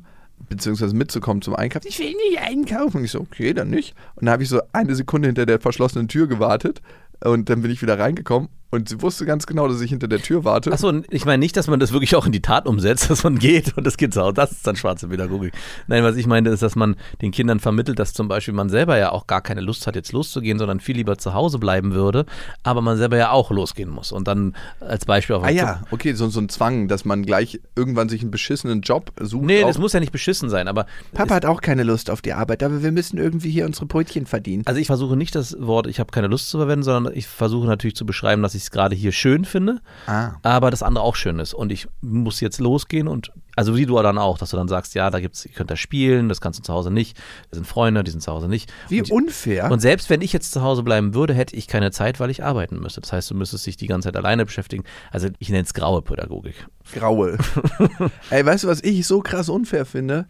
[0.48, 1.87] beziehungsweise mitzukommen zum Einkaufen.
[1.88, 2.98] Ich will nicht einkaufen.
[2.98, 3.94] Und ich so, okay, dann nicht.
[4.14, 6.83] Und dann habe ich so eine Sekunde hinter der verschlossenen Tür gewartet
[7.24, 10.20] und dann bin ich wieder reingekommen und sie wusste ganz genau, dass ich hinter der
[10.20, 10.72] Tür warte.
[10.72, 13.38] Achso, ich meine nicht, dass man das wirklich auch in die Tat umsetzt, dass man
[13.38, 14.32] geht und das geht so.
[14.32, 15.52] Das ist dann schwarze Pädagogik.
[15.88, 18.96] Nein, was ich meine, ist, dass man den Kindern vermittelt, dass zum Beispiel man selber
[18.96, 22.24] ja auch gar keine Lust hat, jetzt loszugehen, sondern viel lieber zu Hause bleiben würde,
[22.62, 24.11] aber man selber ja auch losgehen muss.
[24.11, 27.61] Und dann als Beispiel auf Ah ja, okay, so, so ein Zwang, dass man gleich
[27.76, 29.44] irgendwann sich einen beschissenen Job sucht.
[29.44, 32.32] Nee, das muss ja nicht beschissen sein, aber Papa hat auch keine Lust auf die
[32.32, 34.62] Arbeit, aber wir müssen irgendwie hier unsere Brötchen verdienen.
[34.64, 37.66] Also ich versuche nicht das Wort, ich habe keine Lust zu verwenden, sondern ich versuche
[37.66, 40.33] natürlich zu beschreiben, dass ich es gerade hier schön finde, Ah.
[40.42, 41.55] aber das andere auch schön ist.
[41.55, 44.94] Und ich muss jetzt losgehen und, also wie du dann auch, dass du dann sagst,
[44.94, 47.16] ja, da gibt's, ihr könnt da spielen, das kannst du zu Hause nicht.
[47.51, 48.72] Das sind Freunde, die sind zu Hause nicht.
[48.88, 49.70] Wie und, unfair.
[49.70, 52.42] und selbst wenn ich jetzt zu Hause bleiben würde, hätte ich keine Zeit, weil ich
[52.44, 53.01] arbeiten müsste.
[53.01, 54.85] Das heißt, du müsstest dich die ganze Zeit alleine beschäftigen.
[55.11, 56.66] Also ich nenne es graue Pädagogik.
[56.92, 57.38] Graue.
[58.31, 60.27] Ey, weißt du, was ich so krass unfair finde?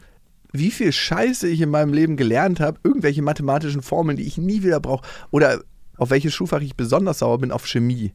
[0.54, 4.62] Wie viel Scheiße ich in meinem Leben gelernt habe, irgendwelche mathematischen Formeln, die ich nie
[4.62, 5.06] wieder brauche.
[5.30, 5.60] Oder
[6.02, 8.12] auf welches Schulfach ich besonders sauer bin, auf Chemie.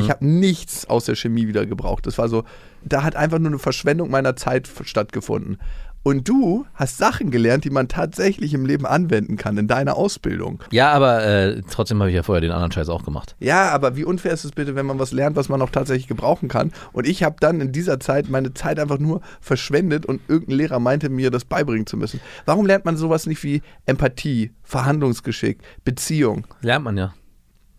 [0.00, 2.06] Ich habe nichts aus der Chemie wieder gebraucht.
[2.06, 2.44] Das war so,
[2.82, 5.58] da hat einfach nur eine Verschwendung meiner Zeit stattgefunden.
[6.02, 10.62] Und du hast Sachen gelernt, die man tatsächlich im Leben anwenden kann, in deiner Ausbildung.
[10.70, 13.36] Ja, aber äh, trotzdem habe ich ja vorher den anderen Scheiß auch gemacht.
[13.40, 16.06] Ja, aber wie unfair ist es bitte, wenn man was lernt, was man auch tatsächlich
[16.06, 16.72] gebrauchen kann?
[16.92, 20.78] Und ich habe dann in dieser Zeit meine Zeit einfach nur verschwendet und irgendein Lehrer
[20.78, 22.20] meinte mir, das beibringen zu müssen.
[22.44, 26.46] Warum lernt man sowas nicht wie Empathie, Verhandlungsgeschick, Beziehung?
[26.60, 27.14] Lernt man ja.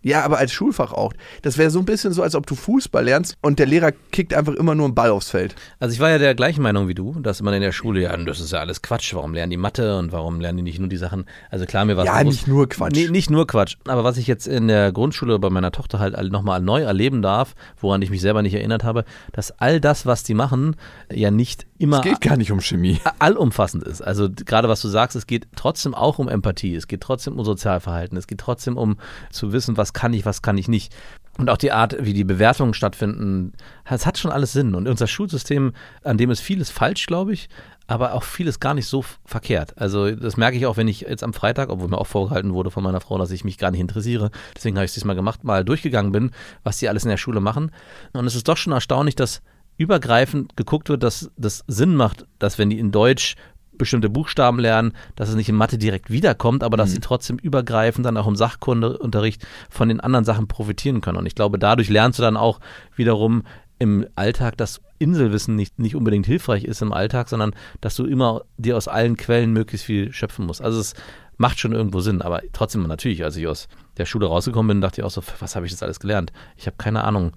[0.06, 1.12] Ja, aber als Schulfach auch.
[1.42, 4.32] Das wäre so ein bisschen so, als ob du Fußball lernst und der Lehrer kickt
[4.34, 5.56] einfach immer nur einen Ball aufs Feld.
[5.80, 8.16] Also ich war ja der gleichen Meinung wie du, dass man in der Schule, ja,
[8.16, 10.88] das ist ja alles Quatsch, warum lernen die Mathe und warum lernen die nicht nur
[10.88, 12.94] die Sachen, also klar, mir war es Ja, nicht nur Quatsch.
[12.94, 16.16] Nee, nicht nur Quatsch, aber was ich jetzt in der Grundschule bei meiner Tochter halt
[16.30, 20.22] nochmal neu erleben darf, woran ich mich selber nicht erinnert habe, dass all das, was
[20.22, 20.76] die machen,
[21.12, 23.00] ja nicht immer Es geht gar nicht um Chemie.
[23.18, 24.02] allumfassend ist.
[24.02, 27.44] Also gerade was du sagst, es geht trotzdem auch um Empathie, es geht trotzdem um
[27.44, 28.98] Sozialverhalten, es geht trotzdem um
[29.30, 30.94] zu wissen, was kann ich, was kann ich nicht.
[31.38, 33.52] Und auch die Art, wie die Bewertungen stattfinden,
[33.84, 34.74] es hat schon alles Sinn.
[34.74, 35.72] Und unser Schulsystem,
[36.04, 37.48] an dem ist vieles falsch, glaube ich,
[37.86, 39.74] aber auch vieles gar nicht so verkehrt.
[39.78, 42.70] Also das merke ich auch, wenn ich jetzt am Freitag, obwohl mir auch vorgehalten wurde
[42.70, 45.44] von meiner Frau, dass ich mich gar nicht interessiere, deswegen habe ich es diesmal gemacht,
[45.44, 46.30] mal durchgegangen bin,
[46.62, 47.70] was die alles in der Schule machen.
[48.12, 49.40] Und es ist doch schon erstaunlich, dass
[49.78, 53.36] übergreifend geguckt wird, dass das Sinn macht, dass wenn die in Deutsch
[53.78, 58.06] bestimmte Buchstaben lernen, dass es nicht in Mathe direkt wiederkommt, aber dass sie trotzdem übergreifend
[58.06, 61.18] dann auch im Sachkundeunterricht von den anderen Sachen profitieren können.
[61.18, 62.60] Und ich glaube, dadurch lernst du dann auch
[62.94, 63.42] wiederum
[63.78, 68.42] im Alltag, dass Inselwissen nicht, nicht unbedingt hilfreich ist im Alltag, sondern dass du immer
[68.56, 70.62] dir aus allen Quellen möglichst viel schöpfen musst.
[70.62, 70.94] Also es
[71.36, 75.00] macht schon irgendwo Sinn, aber trotzdem natürlich, als ich aus der Schule rausgekommen bin, dachte
[75.00, 76.32] ich auch so, was habe ich jetzt alles gelernt?
[76.56, 77.32] Ich habe keine Ahnung,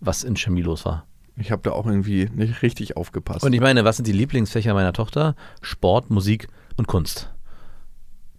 [0.00, 1.06] was in Chemie los war.
[1.36, 3.44] Ich habe da auch irgendwie nicht richtig aufgepasst.
[3.44, 5.34] Und ich meine, was sind die Lieblingsfächer meiner Tochter?
[5.62, 7.32] Sport, Musik und Kunst.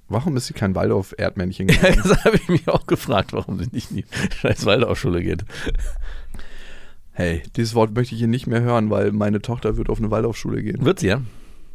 [0.09, 2.01] Warum ist sie kein Waldorf-Erdmännchen geworden?
[2.03, 4.05] Das habe ich mich auch gefragt, warum sie nicht in die
[4.41, 5.43] scheiß Waldorfschule geht.
[7.11, 10.11] Hey, dieses Wort möchte ich hier nicht mehr hören, weil meine Tochter wird auf eine
[10.11, 10.85] Waldorfschule gehen.
[10.85, 11.21] Wird sie, ja?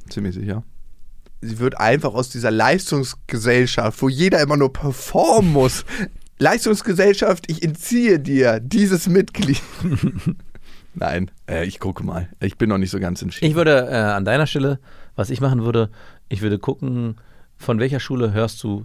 [0.08, 0.62] Ziemlich sicher.
[1.40, 5.84] Sie wird einfach aus dieser Leistungsgesellschaft, wo jeder immer nur performen muss.
[6.38, 9.60] Leistungsgesellschaft, ich entziehe dir dieses Mitglied.
[10.94, 12.28] Nein, äh, ich gucke mal.
[12.40, 13.50] Ich bin noch nicht so ganz entschieden.
[13.50, 14.78] Ich würde äh, an deiner Stelle,
[15.16, 15.90] was ich machen würde,
[16.28, 17.16] ich würde gucken,
[17.56, 18.84] von welcher Schule hörst du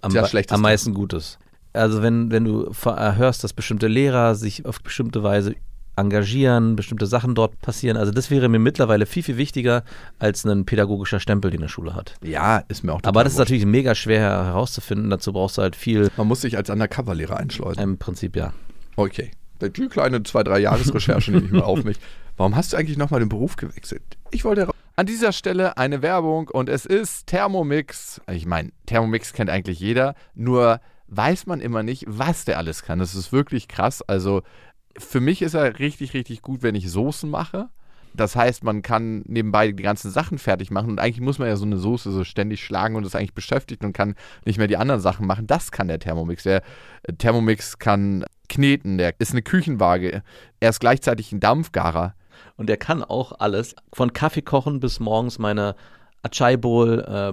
[0.00, 1.38] am, am meisten Gutes.
[1.72, 5.54] Also wenn, wenn du äh, hörst, dass bestimmte Lehrer sich auf bestimmte Weise
[5.98, 7.96] engagieren, bestimmte Sachen dort passieren.
[7.96, 9.82] Also das wäre mir mittlerweile viel, viel wichtiger
[10.18, 12.14] als ein pädagogischer Stempel, den eine Schule hat.
[12.22, 15.10] ja, ist mir auch Aber das ist natürlich mega schwer herauszufinden.
[15.10, 17.82] Dazu brauchst du halt viel, Man muss sich als Undercover-Lehrer einschleusen.
[17.82, 18.52] im Prinzip ja.
[18.96, 19.32] Okay.
[19.60, 21.98] Die kleine zwei, drei Jahresrecherche nehme ich mal auf mich.
[22.36, 24.02] Warum hast du eigentlich nochmal den Beruf gewechselt?
[24.30, 24.68] Ich wollte.
[24.96, 28.20] An dieser Stelle eine Werbung und es ist Thermomix.
[28.30, 32.98] Ich meine, Thermomix kennt eigentlich jeder, nur weiß man immer nicht, was der alles kann.
[32.98, 34.02] Das ist wirklich krass.
[34.02, 34.42] Also
[34.96, 37.68] für mich ist er richtig, richtig gut, wenn ich Soßen mache.
[38.14, 41.56] Das heißt, man kann nebenbei die ganzen Sachen fertig machen und eigentlich muss man ja
[41.56, 44.76] so eine Soße so ständig schlagen und ist eigentlich beschäftigt und kann nicht mehr die
[44.76, 45.46] anderen Sachen machen.
[45.46, 46.42] Das kann der Thermomix.
[46.42, 46.62] Der
[47.18, 50.22] Thermomix kann kneten, der ist eine Küchenwaage.
[50.60, 52.14] Er ist gleichzeitig ein Dampfgarer.
[52.56, 55.74] Und der kann auch alles, von Kaffee kochen bis morgens meine
[56.22, 57.32] Achai Bowl, äh,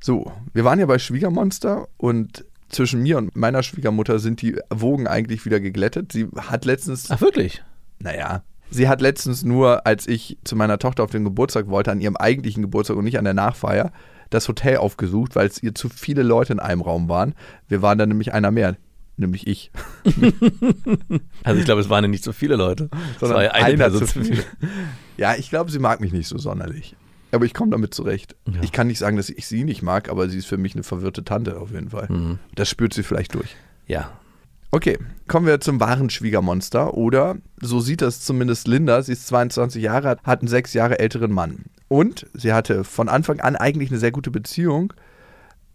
[0.00, 5.06] So, wir waren ja bei Schwiegermonster und zwischen mir und meiner Schwiegermutter sind die Wogen
[5.06, 6.12] eigentlich wieder geglättet.
[6.12, 7.10] Sie hat letztens.
[7.10, 7.62] Ach, wirklich?
[7.98, 8.42] Naja.
[8.70, 12.16] Sie hat letztens nur, als ich zu meiner Tochter auf den Geburtstag wollte, an ihrem
[12.16, 13.92] eigentlichen Geburtstag und nicht an der Nachfeier,
[14.28, 17.34] das Hotel aufgesucht, weil es ihr zu viele Leute in einem Raum waren.
[17.66, 18.76] Wir waren dann nämlich einer mehr,
[19.16, 19.70] nämlich ich.
[21.44, 24.06] also ich glaube, es waren ja nicht so viele Leute, sondern ja eine einer zu
[24.06, 24.44] viel.
[25.16, 26.94] Ja, ich glaube, sie mag mich nicht so sonderlich.
[27.30, 28.36] Aber ich komme damit zurecht.
[28.46, 28.60] Ja.
[28.62, 30.82] Ich kann nicht sagen, dass ich sie nicht mag, aber sie ist für mich eine
[30.82, 32.08] verwirrte Tante auf jeden Fall.
[32.08, 32.38] Mhm.
[32.54, 33.56] Das spürt sie vielleicht durch.
[33.86, 34.10] Ja.
[34.70, 36.94] Okay, kommen wir zum wahren Schwiegermonster.
[36.94, 39.02] Oder so sieht das zumindest Linda.
[39.02, 41.64] Sie ist 22 Jahre, hat einen sechs Jahre älteren Mann.
[41.88, 44.92] Und sie hatte von Anfang an eigentlich eine sehr gute Beziehung.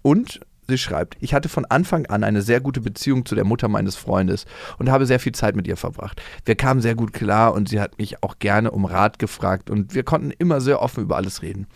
[0.03, 3.67] Und Sie schreibt, ich hatte von Anfang an eine sehr gute Beziehung zu der Mutter
[3.67, 4.45] meines Freundes
[4.77, 6.21] und habe sehr viel Zeit mit ihr verbracht.
[6.45, 9.93] Wir kamen sehr gut klar und sie hat mich auch gerne um Rat gefragt und
[9.93, 11.67] wir konnten immer sehr offen über alles reden.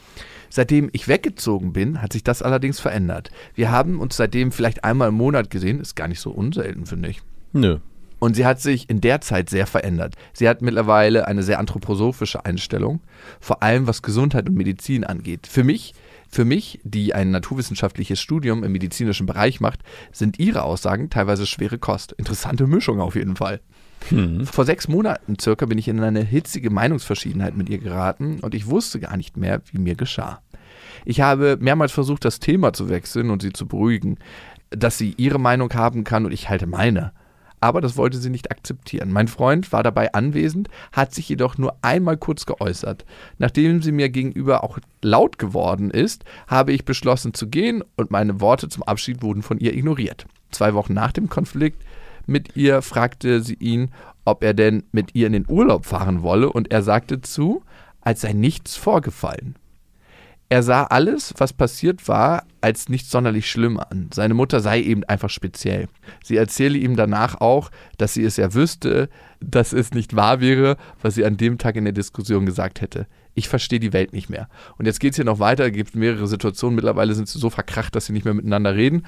[0.49, 3.29] Seitdem ich weggezogen bin, hat sich das allerdings verändert.
[3.55, 7.09] Wir haben uns seitdem vielleicht einmal im Monat gesehen, ist gar nicht so unselten, finde
[7.09, 7.21] ich.
[7.51, 7.79] Nö.
[8.19, 10.15] Und sie hat sich in der Zeit sehr verändert.
[10.33, 13.01] Sie hat mittlerweile eine sehr anthroposophische Einstellung,
[13.39, 15.45] vor allem was Gesundheit und Medizin angeht.
[15.45, 15.93] Für mich
[16.29, 21.77] für mich, die ein naturwissenschaftliches Studium im medizinischen Bereich macht, sind ihre Aussagen teilweise schwere
[21.77, 22.11] Kost.
[22.13, 23.61] Interessante Mischung auf jeden Fall.
[24.09, 24.45] Hm.
[24.45, 28.67] Vor sechs Monaten circa bin ich in eine hitzige Meinungsverschiedenheit mit ihr geraten und ich
[28.67, 30.41] wusste gar nicht mehr, wie mir geschah.
[31.05, 34.17] Ich habe mehrmals versucht, das Thema zu wechseln und sie zu beruhigen,
[34.69, 37.11] dass sie ihre Meinung haben kann und ich halte meine
[37.59, 39.11] aber das wollte sie nicht akzeptieren.
[39.11, 43.05] Mein Freund war dabei anwesend, hat sich jedoch nur einmal kurz geäußert.
[43.37, 48.41] Nachdem sie mir gegenüber auch laut geworden ist, habe ich beschlossen zu gehen und meine
[48.41, 50.25] Worte zum Abschied wurden von ihr ignoriert.
[50.51, 51.83] Zwei Wochen nach dem Konflikt
[52.25, 53.91] mit ihr fragte sie ihn,
[54.25, 57.63] ob er denn mit ihr in den Urlaub fahren wolle und er sagte zu,
[58.01, 59.55] als sei nichts vorgefallen.
[60.49, 64.09] Er sah alles, was passiert war, als nicht sonderlich schlimm an.
[64.13, 65.89] Seine Mutter sei eben einfach speziell.
[66.23, 69.09] Sie erzähle ihm danach auch, dass sie es ja wüsste,
[69.41, 73.07] dass es nicht wahr wäre, was sie an dem Tag in der Diskussion gesagt hätte.
[73.35, 74.47] Ich verstehe die Welt nicht mehr.
[74.77, 76.75] Und jetzt geht es hier noch weiter, es gibt mehrere Situationen.
[76.75, 79.05] Mittlerweile sind sie so verkracht, dass sie nicht mehr miteinander reden.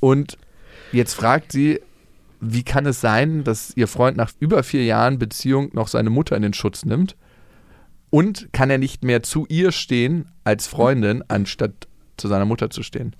[0.00, 0.36] Und
[0.90, 1.80] jetzt fragt sie,
[2.40, 6.34] wie kann es sein, dass ihr Freund nach über vier Jahren Beziehung noch seine Mutter
[6.36, 7.16] in den Schutz nimmt?
[8.12, 12.82] Und kann er nicht mehr zu ihr stehen als Freundin, anstatt zu seiner Mutter zu
[12.82, 13.16] stehen?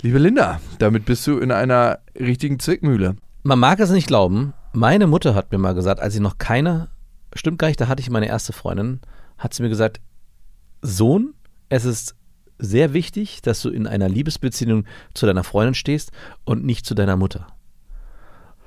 [0.00, 3.16] Liebe Linda, damit bist du in einer richtigen Zwickmühle.
[3.42, 4.52] Man mag es nicht glauben.
[4.72, 6.88] Meine Mutter hat mir mal gesagt, als ich noch keine,
[7.34, 9.00] stimmt gar nicht, da hatte ich meine erste Freundin,
[9.38, 10.00] hat sie mir gesagt,
[10.80, 11.34] Sohn,
[11.68, 12.14] es ist
[12.60, 14.84] sehr wichtig, dass du in einer Liebesbeziehung
[15.14, 16.12] zu deiner Freundin stehst
[16.44, 17.48] und nicht zu deiner Mutter.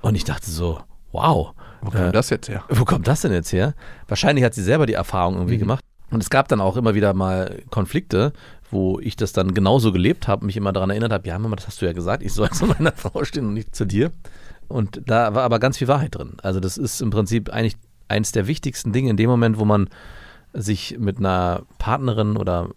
[0.01, 0.81] Und ich dachte so,
[1.13, 1.53] wow.
[1.81, 2.63] Wo kommt äh, das jetzt her?
[2.69, 3.73] Wo kommt das denn jetzt her?
[4.07, 5.61] Wahrscheinlich hat sie selber die Erfahrung irgendwie mhm.
[5.61, 5.83] gemacht.
[6.09, 8.31] Und es gab dann auch immer wieder mal Konflikte,
[8.71, 11.67] wo ich das dann genauso gelebt habe, mich immer daran erinnert habe, ja, Mama, das
[11.67, 14.11] hast du ja gesagt, ich soll zu meiner Frau stehen und nicht zu dir.
[14.67, 16.33] Und da war aber ganz viel Wahrheit drin.
[16.43, 19.89] Also das ist im Prinzip eigentlich eines der wichtigsten Dinge in dem Moment, wo man
[20.53, 22.69] sich mit einer Partnerin oder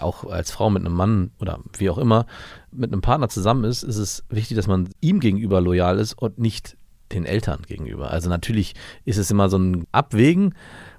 [0.00, 2.26] auch als Frau mit einem Mann oder wie auch immer
[2.70, 6.38] mit einem Partner zusammen ist, ist es wichtig, dass man ihm gegenüber loyal ist und
[6.38, 6.76] nicht
[7.14, 8.10] den Eltern gegenüber.
[8.10, 8.74] Also natürlich
[9.04, 10.54] ist es immer so ein Abwägen,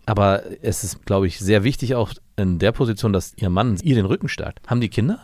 [0.06, 3.96] aber es ist, glaube ich, sehr wichtig auch in der Position, dass ihr Mann ihr
[3.96, 4.68] den Rücken stärkt.
[4.68, 5.20] Haben die Kinder?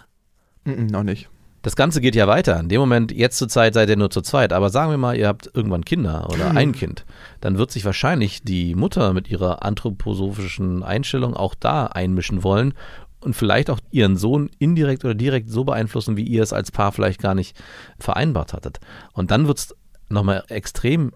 [0.64, 1.30] Mm, noch nicht.
[1.62, 2.60] Das Ganze geht ja weiter.
[2.60, 4.52] In dem Moment, jetzt zur Zeit seid ihr nur zu zweit.
[4.52, 7.06] Aber sagen wir mal, ihr habt irgendwann Kinder oder ein Kind.
[7.40, 12.74] Dann wird sich wahrscheinlich die Mutter mit ihrer anthroposophischen Einstellung auch da einmischen wollen
[13.20, 16.92] und vielleicht auch ihren Sohn indirekt oder direkt so beeinflussen, wie ihr es als Paar
[16.92, 17.56] vielleicht gar nicht
[18.00, 18.80] vereinbart hattet.
[19.14, 19.76] Und dann wird es
[20.12, 21.12] nochmal extrem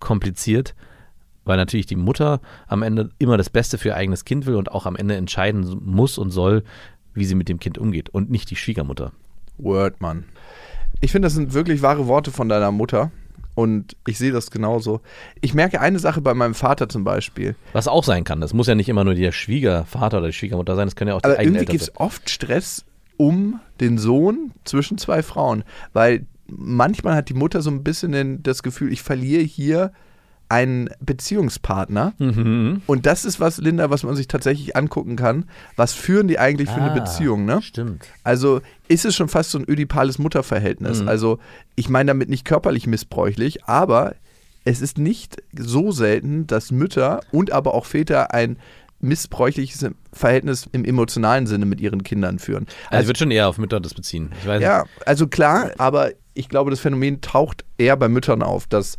[0.00, 0.74] kompliziert,
[1.44, 4.70] weil natürlich die Mutter am Ende immer das Beste für ihr eigenes Kind will und
[4.70, 6.64] auch am Ende entscheiden muss und soll,
[7.14, 9.12] wie sie mit dem Kind umgeht und nicht die Schwiegermutter.
[9.58, 10.24] Word, Mann.
[11.00, 13.10] Ich finde, das sind wirklich wahre Worte von deiner Mutter.
[13.54, 15.00] Und ich sehe das genauso.
[15.40, 17.54] Ich merke eine Sache bei meinem Vater zum Beispiel.
[17.72, 18.40] Was auch sein kann.
[18.40, 21.14] Das muss ja nicht immer nur der Schwiegervater oder die Schwiegermutter sein, das können ja
[21.14, 22.84] auch die Aber eigenen irgendwie gibt es oft Stress
[23.16, 25.62] um den Sohn zwischen zwei Frauen.
[25.92, 29.92] Weil manchmal hat die Mutter so ein bisschen den, das Gefühl, ich verliere hier
[30.48, 32.12] einen Beziehungspartner.
[32.18, 32.82] Mhm.
[32.86, 35.46] Und das ist was, Linda, was man sich tatsächlich angucken kann.
[35.76, 37.62] Was führen die eigentlich für eine Ah, Beziehung, ne?
[37.62, 38.04] Stimmt.
[38.22, 41.02] Also ist es schon fast so ein ödipales Mutterverhältnis.
[41.02, 41.08] Mhm.
[41.08, 41.38] Also
[41.76, 44.14] ich meine damit nicht körperlich missbräuchlich, aber
[44.64, 48.58] es ist nicht so selten, dass Mütter und aber auch Väter ein
[49.00, 52.66] missbräuchliches Verhältnis im emotionalen Sinne mit ihren Kindern führen.
[52.90, 54.30] Also, ich würde schon eher auf Mütter das beziehen.
[54.46, 58.96] Ja, also klar, aber ich glaube, das Phänomen taucht eher bei Müttern auf, dass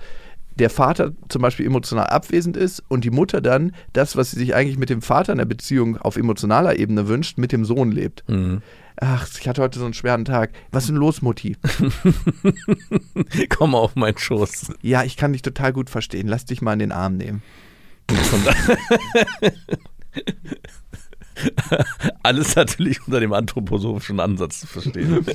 [0.55, 4.55] der Vater zum Beispiel emotional abwesend ist und die Mutter dann das, was sie sich
[4.55, 8.23] eigentlich mit dem Vater in der Beziehung auf emotionaler Ebene wünscht, mit dem Sohn lebt.
[8.29, 8.61] Mhm.
[8.97, 10.53] Ach, ich hatte heute so einen schweren Tag.
[10.71, 11.57] Was ist denn los, Mutti?
[13.49, 14.73] Komm auf meinen Schoß.
[14.81, 16.27] Ja, ich kann dich total gut verstehen.
[16.27, 17.43] Lass dich mal in den Arm nehmen.
[22.23, 25.17] Alles natürlich unter dem anthroposophischen Ansatz zu verstehen.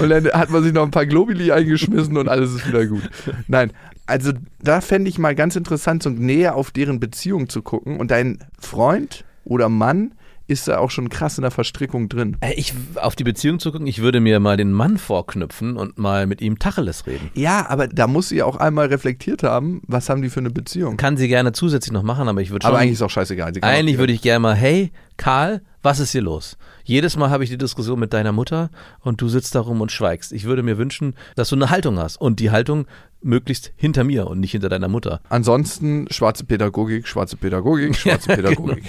[0.00, 3.08] Und dann hat man sich noch ein paar Globuli eingeschmissen und alles ist wieder gut.
[3.48, 3.72] Nein,
[4.06, 7.98] also da fände ich mal ganz interessant, so näher auf deren Beziehung zu gucken.
[7.98, 10.12] Und dein Freund oder Mann
[10.46, 12.36] ist da auch schon krass in der Verstrickung drin.
[12.40, 15.98] Äh, Ich, auf die Beziehung zu gucken, ich würde mir mal den Mann vorknüpfen und
[15.98, 17.30] mal mit ihm Tacheles reden.
[17.34, 20.96] Ja, aber da muss sie auch einmal reflektiert haben, was haben die für eine Beziehung.
[20.96, 22.70] Kann sie gerne zusätzlich noch machen, aber ich würde schon.
[22.72, 23.52] Aber eigentlich ist auch scheißegal.
[23.62, 26.56] Eigentlich würde ich gerne mal, hey, Karl, was ist hier los?
[26.84, 29.90] Jedes Mal habe ich die Diskussion mit deiner Mutter und du sitzt da rum und
[29.92, 30.32] schweigst.
[30.32, 32.86] Ich würde mir wünschen, dass du eine Haltung hast und die Haltung
[33.22, 35.20] möglichst hinter mir und nicht hinter deiner Mutter.
[35.28, 38.84] Ansonsten schwarze Pädagogik, schwarze Pädagogik, schwarze Ja, Pädagogik.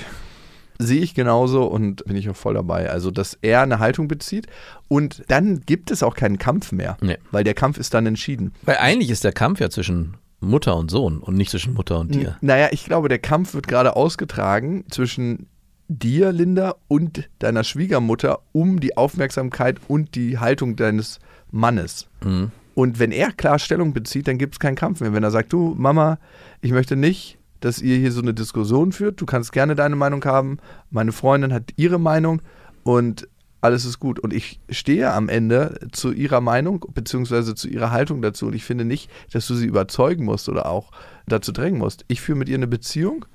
[0.80, 2.90] Sehe ich genauso und bin ich auch voll dabei.
[2.90, 4.48] Also, dass er eine Haltung bezieht
[4.88, 7.18] und dann gibt es auch keinen Kampf mehr, Nee.
[7.32, 8.54] weil der Kampf ist dann entschieden.
[8.64, 12.14] Weil eigentlich ist der Kampf ja zwischen Mutter und Sohn und nicht zwischen Mutter und
[12.14, 12.38] dir.
[12.42, 15.48] Naja, ich glaube, der Kampf wird gerade ausgetragen zwischen
[15.88, 22.08] dir, Linda, und deiner Schwiegermutter um die Aufmerksamkeit und die Haltung deines Mannes.
[22.24, 22.52] Mhm.
[22.76, 25.14] Und wenn er klar Stellung bezieht, dann gibt es keinen Kampf mehr.
[25.14, 26.20] Wenn er sagt, du, Mama,
[26.62, 29.22] ich möchte nicht, dass ihr hier so eine Diskussion führt.
[29.22, 30.58] Du kannst gerne deine Meinung haben.
[30.90, 32.42] Meine Freundin hat ihre Meinung
[32.84, 33.28] und
[33.62, 34.20] alles ist gut.
[34.20, 38.48] Und ich stehe am Ende zu ihrer Meinung beziehungsweise zu ihrer Haltung dazu.
[38.48, 40.92] Und ich finde nicht, dass du sie überzeugen musst oder auch
[41.28, 42.06] dazu drängen musst.
[42.08, 43.26] Ich führe mit ihr eine Beziehung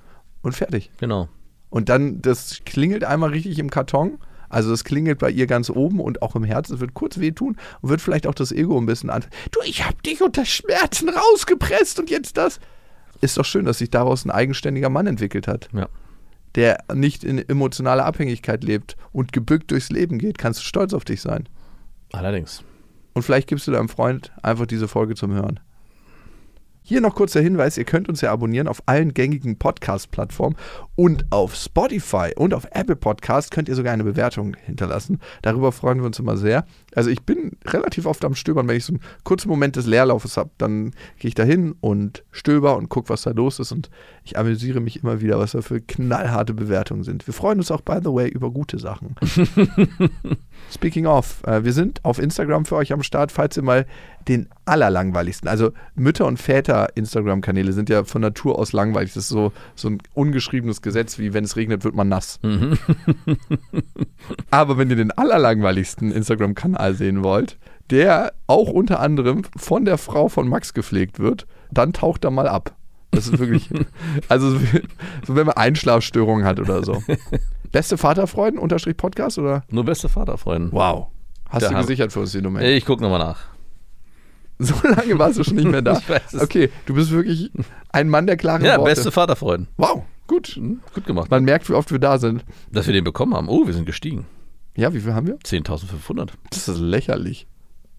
[0.42, 0.90] und fertig.
[0.98, 1.28] Genau.
[1.70, 4.18] Und dann, das klingelt einmal richtig im Karton.
[4.48, 6.74] Also das klingelt bei ihr ganz oben und auch im Herzen.
[6.74, 9.24] Es wird kurz wehtun und wird vielleicht auch das Ego ein bisschen an.
[9.50, 12.60] Du, ich hab dich unter Schmerzen rausgepresst und jetzt das.
[13.22, 15.88] Ist doch schön, dass sich daraus ein eigenständiger Mann entwickelt hat, Ja.
[16.56, 20.36] der nicht in emotionaler Abhängigkeit lebt und gebückt durchs Leben geht.
[20.36, 21.48] Kannst du stolz auf dich sein.
[22.12, 22.62] Allerdings.
[23.14, 25.60] Und vielleicht gibst du deinem Freund einfach diese Folge zum Hören.
[26.84, 30.56] Hier noch kurz der Hinweis, ihr könnt uns ja abonnieren auf allen gängigen Podcast-Plattformen
[30.96, 35.20] und auf Spotify und auf Apple Podcast könnt ihr sogar eine Bewertung hinterlassen.
[35.42, 36.64] Darüber freuen wir uns immer sehr.
[36.96, 40.36] Also ich bin relativ oft am Stöbern, wenn ich so einen kurzen Moment des Leerlaufes
[40.36, 40.90] habe, dann
[41.20, 43.88] gehe ich da hin und stöber und gucke, was da los ist und
[44.24, 47.28] ich amüsiere mich immer wieder, was da für knallharte Bewertungen sind.
[47.28, 49.14] Wir freuen uns auch, by the way, über gute Sachen.
[50.72, 53.86] Speaking of, äh, wir sind auf Instagram für euch am Start, falls ihr mal
[54.28, 56.38] den allerlangweiligsten, also Mütter- und
[56.72, 59.12] Väter-Instagram-Kanäle sind ja von Natur aus langweilig.
[59.12, 62.40] Das ist so, so ein ungeschriebenes Gesetz, wie wenn es regnet, wird man nass.
[64.50, 67.58] Aber wenn ihr den allerlangweiligsten Instagram-Kanal sehen wollt,
[67.90, 72.48] der auch unter anderem von der Frau von Max gepflegt wird, dann taucht da mal
[72.48, 72.74] ab.
[73.10, 73.68] Das ist wirklich,
[74.28, 74.58] also
[75.26, 77.02] so, wenn man Einschlafstörungen hat oder so.
[77.72, 79.64] Beste Vaterfreuden, Unterstrich Podcast oder?
[79.70, 80.72] Nur beste Vaterfreunde.
[80.72, 81.06] Wow.
[81.48, 82.60] Hast Der du gesichert für uns die Nummer?
[82.60, 83.51] Ich gucke nochmal nach.
[84.82, 85.98] So lange warst du schon nicht mehr da.
[85.98, 86.42] Ich weiß es.
[86.42, 87.50] Okay, du bist wirklich
[87.90, 88.90] ein Mann der klaren Ja, Worte.
[88.90, 89.68] beste Vaterfreuden.
[89.76, 90.58] Wow, gut.
[90.94, 91.30] Gut gemacht.
[91.30, 92.44] Man merkt, wie oft wir da sind.
[92.70, 93.48] Dass wir den bekommen haben.
[93.48, 94.26] Oh, wir sind gestiegen.
[94.76, 95.38] Ja, wie viel haben wir?
[95.38, 96.30] 10.500.
[96.50, 97.46] Das ist lächerlich.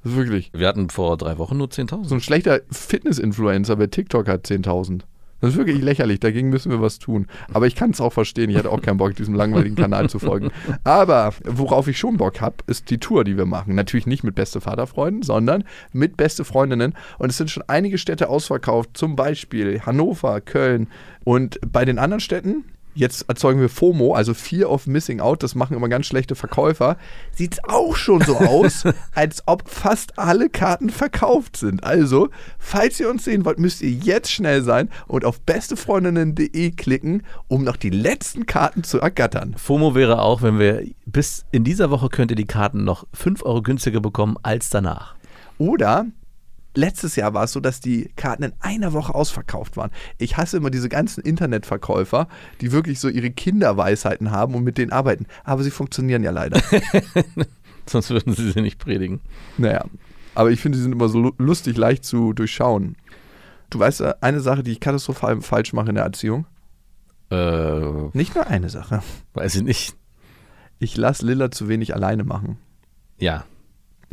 [0.04, 0.52] Wirklich.
[0.54, 2.06] Wir hatten vor drei Wochen nur 10.000.
[2.08, 5.02] So ein schlechter Fitness-Influencer bei TikTok hat 10.000.
[5.44, 7.28] Das ist wirklich lächerlich, dagegen müssen wir was tun.
[7.52, 10.18] Aber ich kann es auch verstehen, ich hatte auch keinen Bock, diesem langweiligen Kanal zu
[10.18, 10.52] folgen.
[10.86, 13.76] Aber worauf ich schon Bock habe, ist die Tour, die wir machen.
[13.76, 16.94] Natürlich nicht mit beste Vaterfreunden, sondern mit beste Freundinnen.
[17.18, 20.88] Und es sind schon einige Städte ausverkauft, zum Beispiel Hannover, Köln.
[21.26, 22.64] Und bei den anderen Städten,
[22.96, 26.98] jetzt erzeugen wir FOMO, also Fear of Missing Out, das machen immer ganz schlechte Verkäufer,
[27.36, 28.84] sieht es auch schon so aus,
[29.16, 31.84] als ob fast alle Karten verkauft sind.
[31.84, 32.30] Also,
[32.60, 37.64] falls ihr uns sehen wollt, müsst ihr jetzt schnell sein und auf bestefreundinnen.de klicken, um
[37.64, 39.56] noch die letzten Karten zu ergattern.
[39.58, 43.44] FOMO wäre auch, wenn wir bis in dieser Woche könnt ihr die Karten noch 5
[43.44, 45.16] Euro günstiger bekommen als danach.
[45.58, 46.08] Oder
[46.76, 49.92] letztes Jahr war es so, dass die Karten in einer Woche ausverkauft waren.
[50.18, 52.28] Ich hasse immer diese ganzen Internetverkäufer,
[52.62, 55.26] die wirklich so ihre Kinderweisheiten haben und mit denen arbeiten.
[55.44, 56.62] Aber sie funktionieren ja leider.
[57.86, 59.20] Sonst würden sie sie nicht predigen.
[59.58, 59.84] naja,
[60.36, 62.96] aber ich finde, sie sind immer so lu- lustig leicht zu durchschauen.
[63.70, 66.46] Du weißt äh, eine Sache, die ich katastrophal falsch mache in der Erziehung?
[67.30, 69.02] Äh, Nicht nur eine Sache.
[69.34, 69.96] weiß ich nicht.
[70.80, 72.58] Ich lasse Lilla zu wenig alleine machen.
[73.20, 73.46] Ja.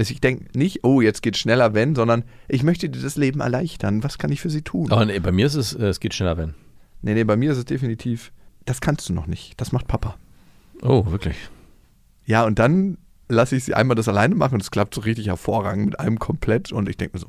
[0.01, 3.41] Also Ich denke nicht, oh, jetzt geht schneller, wenn, sondern ich möchte dir das Leben
[3.41, 4.03] erleichtern.
[4.03, 4.91] Was kann ich für sie tun?
[4.91, 6.55] Aber nee, bei mir ist es, äh, es geht schneller, wenn.
[7.03, 8.33] Nee, nee, bei mir ist es definitiv,
[8.65, 9.61] das kannst du noch nicht.
[9.61, 10.17] Das macht Papa.
[10.81, 11.37] Oh, wirklich.
[12.25, 12.97] Ja, und dann
[13.29, 16.19] lasse ich sie einmal das alleine machen und es klappt so richtig hervorragend mit allem
[16.19, 17.29] komplett und ich denke mir so,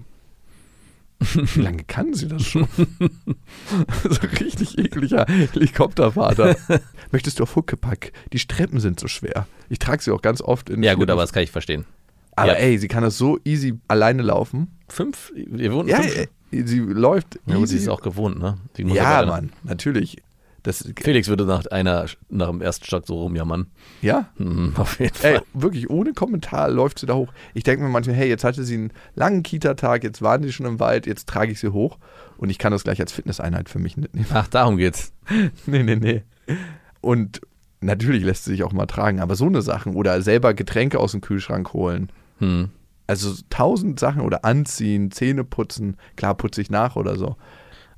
[1.55, 2.69] wie lange kann sie das schon?
[4.09, 6.55] so richtig ekliger Helikoptervater.
[7.11, 8.13] Möchtest du auf Huckepack?
[8.31, 9.45] Die Streppen sind so schwer.
[9.67, 10.81] Ich trage sie auch ganz oft in.
[10.83, 11.83] Ja, gut, aber das kann ich verstehen.
[12.41, 12.65] Aber ja.
[12.65, 14.67] ey, sie kann das so easy alleine laufen.
[14.87, 15.31] Fünf?
[15.35, 16.27] Wir wohnen Ja, fünf.
[16.51, 17.67] ey, sie läuft Ja, easy.
[17.67, 18.57] sie ist auch gewohnt, ne?
[18.77, 20.17] Ja, Mann, natürlich.
[20.63, 23.65] Das, Felix würde nach einer, nach dem ersten Stock so rumjammern.
[24.03, 25.35] ja, Hm, auf jeden Fall.
[25.37, 27.33] Ey, wirklich, ohne Kommentar läuft sie da hoch.
[27.55, 30.67] Ich denke mir manchmal, hey, jetzt hatte sie einen langen Kita-Tag, jetzt waren die schon
[30.67, 31.97] im Wald, jetzt trage ich sie hoch
[32.37, 34.27] und ich kann das gleich als Fitnesseinheit für mich mitnehmen.
[34.33, 35.13] Ach, darum geht's.
[35.65, 36.21] nee, nee, nee.
[37.01, 37.41] Und
[37.79, 41.13] natürlich lässt sie sich auch mal tragen, aber so eine Sachen oder selber Getränke aus
[41.13, 42.11] dem Kühlschrank holen.
[42.41, 42.69] Hm.
[43.07, 47.35] Also tausend Sachen oder anziehen, Zähne putzen, klar putze ich nach oder so.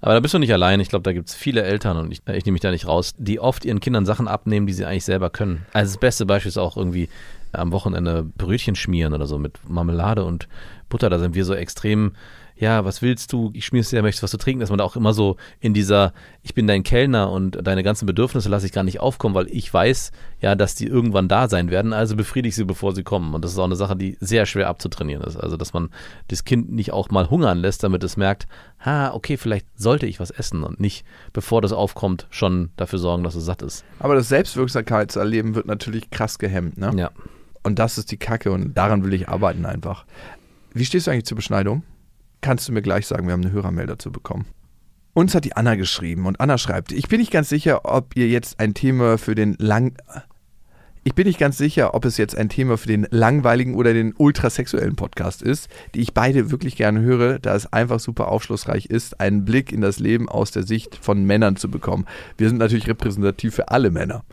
[0.02, 0.82] Aber da bist du nicht allein.
[0.82, 3.14] Ich glaube, da gibt es viele Eltern und ich, ich nehme mich da nicht raus,
[3.18, 5.66] die oft ihren Kindern Sachen abnehmen, die sie eigentlich selber können.
[5.72, 7.08] Also das beste Beispiel ist auch irgendwie
[7.54, 10.50] am Wochenende Brötchen schmieren oder so mit Marmelade und
[10.90, 11.10] Butter.
[11.10, 12.14] Da sind wir so extrem,
[12.56, 13.52] ja, was willst du?
[13.54, 14.60] Ich schmier's dir, möchtest du was zu trinken?
[14.60, 18.06] Dass man da auch immer so in dieser, ich bin dein Kellner und deine ganzen
[18.06, 21.70] Bedürfnisse lasse ich gar nicht aufkommen, weil ich weiß ja, dass die irgendwann da sein
[21.70, 21.94] werden.
[21.94, 23.34] Also befriedige ich sie, bevor sie kommen.
[23.34, 25.38] Und das ist auch eine Sache, die sehr schwer abzutrainieren ist.
[25.38, 25.90] Also, dass man
[26.28, 28.48] das Kind nicht auch mal hungern lässt, damit es merkt,
[28.86, 33.24] ha, okay, vielleicht sollte ich was essen und nicht, bevor das aufkommt, schon dafür sorgen,
[33.24, 33.84] dass es satt ist.
[34.00, 36.92] Aber das Selbstwirksamkeitserleben wird natürlich krass gehemmt, ne?
[36.96, 37.12] Ja.
[37.64, 40.06] Und das ist die Kacke und daran will ich arbeiten einfach.
[40.74, 41.84] Wie stehst du eigentlich zur Beschneidung?
[42.44, 44.46] Kannst du mir gleich sagen, wir haben eine Hörermail dazu bekommen.
[45.14, 48.28] Uns hat die Anna geschrieben und Anna schreibt, ich bin nicht ganz sicher, ob ihr
[48.28, 49.98] jetzt ein Thema für den lang...
[51.06, 54.14] Ich bin nicht ganz sicher, ob es jetzt ein Thema für den langweiligen oder den
[54.18, 59.22] ultrasexuellen Podcast ist, die ich beide wirklich gerne höre, da es einfach super aufschlussreich ist,
[59.22, 62.06] einen Blick in das Leben aus der Sicht von Männern zu bekommen.
[62.38, 64.26] Wir sind natürlich repräsentativ für alle Männer.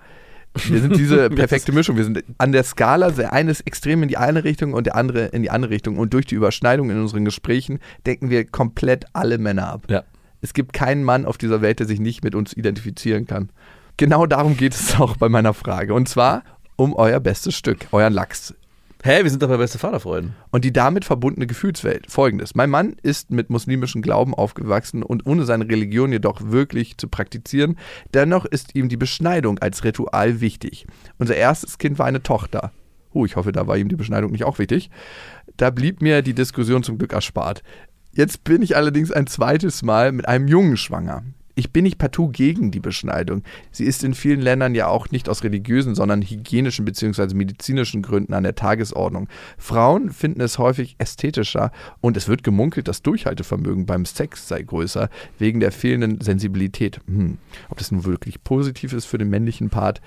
[0.55, 1.97] Wir sind diese perfekte Mischung.
[1.97, 4.97] Wir sind an der Skala, der eine ist extrem in die eine Richtung und der
[4.97, 5.99] andere in die andere Richtung.
[5.99, 9.83] Und durch die Überschneidung in unseren Gesprächen decken wir komplett alle Männer ab.
[9.89, 10.05] Ja.
[10.41, 13.51] Es gibt keinen Mann auf dieser Welt, der sich nicht mit uns identifizieren kann.
[13.97, 15.95] Genau darum geht es auch bei meiner Frage.
[15.95, 16.43] Und zwar
[16.77, 18.55] um euer bestes Stück, euren Lachs.
[19.03, 20.35] Hä, wir sind doch bei beste Vaterfreuden.
[20.51, 22.11] Und die damit verbundene Gefühlswelt.
[22.11, 22.55] Folgendes.
[22.55, 27.79] Mein Mann ist mit muslimischem Glauben aufgewachsen und ohne seine Religion jedoch wirklich zu praktizieren.
[28.13, 30.87] Dennoch ist ihm die Beschneidung als Ritual wichtig.
[31.19, 32.73] Unser erstes Kind war eine Tochter.
[33.15, 34.91] Oh, ich hoffe, da war ihm die Beschneidung nicht auch wichtig.
[35.57, 37.63] Da blieb mir die Diskussion zum Glück erspart.
[38.13, 41.23] Jetzt bin ich allerdings ein zweites Mal mit einem Jungen schwanger.
[41.61, 43.43] Ich bin nicht partout gegen die Beschneidung.
[43.71, 47.35] Sie ist in vielen Ländern ja auch nicht aus religiösen, sondern hygienischen bzw.
[47.35, 49.29] medizinischen Gründen an der Tagesordnung.
[49.59, 55.11] Frauen finden es häufig ästhetischer und es wird gemunkelt, das Durchhaltevermögen beim Sex sei größer,
[55.39, 57.03] wegen der fehlenden Sensibilität.
[57.07, 57.37] Hm.
[57.69, 60.01] Ob das nun wirklich positiv ist für den männlichen Part.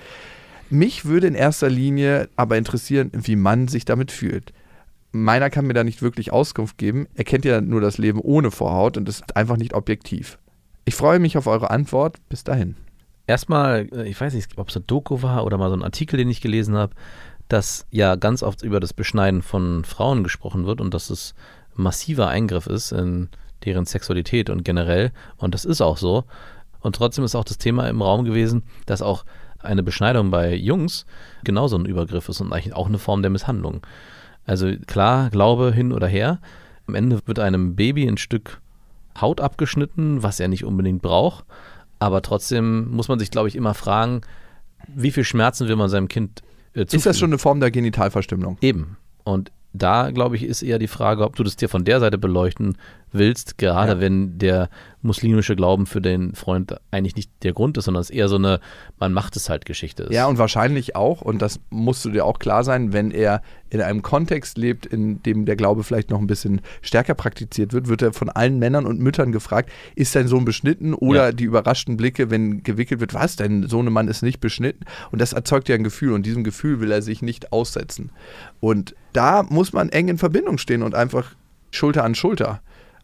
[0.72, 4.54] Mich würde in erster Linie aber interessieren, wie man sich damit fühlt.
[5.12, 7.06] Meiner kann mir da nicht wirklich Auskunft geben.
[7.14, 10.39] Er kennt ja nur das Leben ohne Vorhaut und ist einfach nicht objektiv.
[10.86, 12.18] Ich freue mich auf eure Antwort.
[12.30, 12.76] Bis dahin.
[13.26, 16.18] Erstmal, äh, ich weiß nicht, ob es ein Doku war oder mal so ein Artikel,
[16.18, 16.94] den ich gelesen habe,
[17.48, 21.34] dass ja ganz oft über das Beschneiden von Frauen gesprochen wird und dass es
[21.76, 23.30] massiver Eingriff ist in
[23.64, 25.12] deren Sexualität und generell.
[25.38, 26.26] Und das ist auch so.
[26.82, 29.24] Und trotzdem ist auch das Thema im Raum gewesen, dass auch
[29.60, 31.06] eine Beschneidung bei Jungs
[31.46, 33.86] genauso ein Übergriff ist und eigentlich auch eine Form der Misshandlung.
[34.46, 36.40] Also klar, Glaube hin oder her.
[36.86, 38.62] Am Ende wird einem Baby ein Stück
[39.20, 41.45] Haut abgeschnitten, was er nicht unbedingt braucht.
[41.99, 44.22] Aber trotzdem muss man sich, glaube ich, immer fragen,
[44.88, 46.41] wie viel Schmerzen will man seinem Kind
[46.74, 46.97] äh, zufügen?
[46.97, 48.57] Ist das schon eine Form der Genitalverstümmelung?
[48.61, 48.97] Eben.
[49.24, 52.18] Und da, glaube ich, ist eher die Frage, ob du das dir von der Seite
[52.18, 52.78] beleuchten
[53.14, 53.99] willst, gerade Ja.
[53.99, 54.70] wenn der
[55.01, 58.59] muslimische Glauben für den Freund eigentlich nicht der Grund ist, sondern es eher so eine,
[58.99, 60.14] man macht es halt Geschichte ist.
[60.14, 63.82] Ja, und wahrscheinlich auch, und das musst du dir auch klar sein, wenn er in
[63.82, 68.01] einem Kontext lebt, in dem der Glaube vielleicht noch ein bisschen stärker praktiziert wird, wird
[68.01, 70.93] er von allen Männern und Müttern gefragt, ist dein Sohn beschnitten?
[70.93, 71.32] Oder Ja.
[71.34, 74.86] die überraschten Blicke, wenn gewickelt wird, was, dein Sohnemann ist nicht beschnitten?
[75.11, 78.11] Und das erzeugt ja ein Gefühl und diesem Gefühl will er sich nicht aussetzen.
[78.61, 81.36] Und da muss man eng in Verbindung stehen und einfach
[81.72, 82.61] Schulter an Schulter.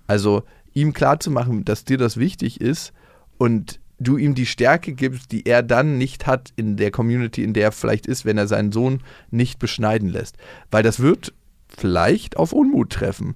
[0.10, 0.42] Also
[0.74, 2.94] ihm klarzumachen, dass dir das wichtig ist
[3.38, 7.54] und du ihm die Stärke gibst, die er dann nicht hat in der Community, in
[7.54, 10.38] der er vielleicht ist, wenn er seinen Sohn nicht beschneiden lässt.
[10.72, 11.34] Weil das wird
[11.68, 13.36] vielleicht auf Unmut treffen.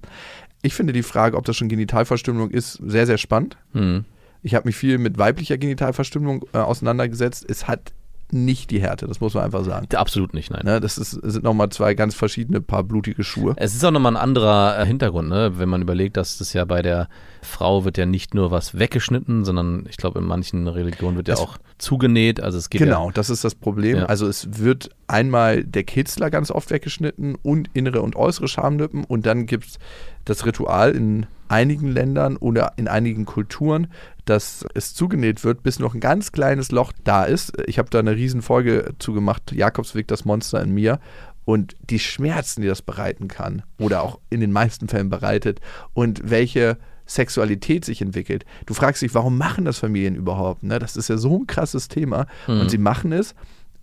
[0.62, 3.56] Ich finde die Frage, ob das schon Genitalverstümmelung ist, sehr, sehr spannend.
[3.72, 4.04] Hm.
[4.42, 7.46] Ich habe mich viel mit weiblicher Genitalverstümmelung äh, auseinandergesetzt.
[7.48, 7.92] Es hat
[8.34, 9.86] nicht die Härte, das muss man einfach sagen.
[9.94, 10.62] Absolut nicht, nein.
[10.64, 13.54] Ne, das ist, sind nochmal zwei ganz verschiedene Paar blutige Schuhe.
[13.56, 15.52] Es ist auch nochmal ein anderer äh, Hintergrund, ne?
[15.58, 17.08] wenn man überlegt, dass das ja bei der
[17.42, 21.34] Frau wird ja nicht nur was weggeschnitten, sondern ich glaube, in manchen Religionen wird ja
[21.34, 22.40] Das- auch zugenäht.
[22.40, 23.12] Also es geht Genau, ja.
[23.12, 23.98] das ist das Problem.
[23.98, 24.06] Ja.
[24.06, 29.26] Also es wird einmal der Kitzler ganz oft weggeschnitten und innere und äußere Schamlippen und
[29.26, 29.78] dann gibt es
[30.24, 33.88] das Ritual in einigen Ländern oder in einigen Kulturen,
[34.24, 37.52] dass es zugenäht wird, bis noch ein ganz kleines Loch da ist.
[37.66, 40.98] Ich habe da eine riesen Folge zugemacht, Jakobsweg, das Monster in mir.
[41.44, 45.60] Und die Schmerzen, die das bereiten kann oder auch in den meisten Fällen bereitet
[45.92, 48.46] und welche Sexualität sich entwickelt.
[48.64, 50.62] Du fragst dich, warum machen das Familien überhaupt?
[50.62, 50.78] Ne?
[50.78, 52.26] Das ist ja so ein krasses Thema.
[52.62, 53.34] Und sie machen es,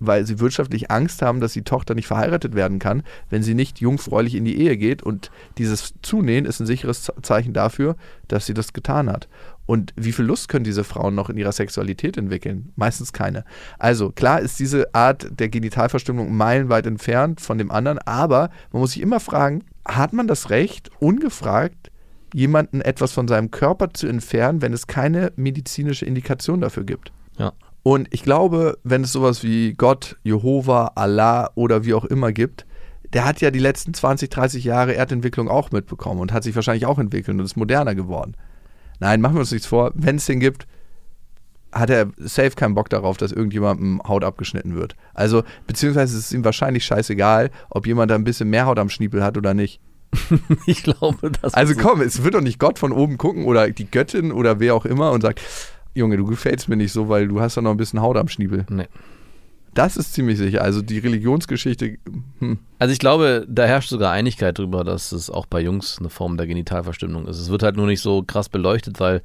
[0.02, 3.80] weil sie wirtschaftlich Angst haben, dass die Tochter nicht verheiratet werden kann, wenn sie nicht
[3.80, 5.02] jungfräulich in die Ehe geht.
[5.04, 7.95] Und dieses Zunähen ist ein sicheres Ze- Zeichen dafür,
[8.28, 9.30] dass sie das getan hat.
[9.68, 12.74] Und wie viel Lust können diese Frauen noch in ihrer Sexualität entwickeln?
[12.76, 13.45] Meistens keine.
[13.80, 18.91] Also klar ist diese Art der Genitalverstümmelung meilenweit entfernt von dem anderen, aber man muss
[18.93, 21.91] sich immer fragen, hat man das Recht, ungefragt
[22.34, 27.12] jemanden etwas von seinem Körper zu entfernen, wenn es keine medizinische Indikation dafür gibt?
[27.38, 27.54] Ja.
[27.84, 32.65] Und ich glaube, wenn es sowas wie Gott, Jehova, Allah oder wie auch immer gibt,
[33.13, 36.86] der hat ja die letzten 20, 30 Jahre Erdentwicklung auch mitbekommen und hat sich wahrscheinlich
[36.86, 38.36] auch entwickelt und ist moderner geworden.
[38.99, 39.91] Nein, machen wir uns nichts vor.
[39.95, 40.67] Wenn es den gibt,
[41.71, 44.95] hat er safe keinen Bock darauf, dass irgendjemandem Haut abgeschnitten wird.
[45.13, 48.89] Also, beziehungsweise ist es ihm wahrscheinlich scheißegal, ob jemand da ein bisschen mehr Haut am
[48.89, 49.79] Schniepel hat oder nicht.
[50.65, 53.89] Ich glaube, das Also komm, es wird doch nicht Gott von oben gucken oder die
[53.89, 55.41] Göttin oder wer auch immer und sagt,
[55.93, 58.27] Junge, du gefällst mir nicht so, weil du hast doch noch ein bisschen Haut am
[58.27, 58.65] Schniebel.
[58.69, 58.87] Nee.
[59.73, 60.61] Das ist ziemlich sicher.
[60.61, 61.97] Also die Religionsgeschichte,
[62.39, 66.09] hm, Also ich glaube, da herrscht sogar Einigkeit darüber, dass es auch bei Jungs eine
[66.09, 67.39] Form der Genitalverstümmelung ist.
[67.39, 69.21] Es wird halt nur nicht so krass beleuchtet, weil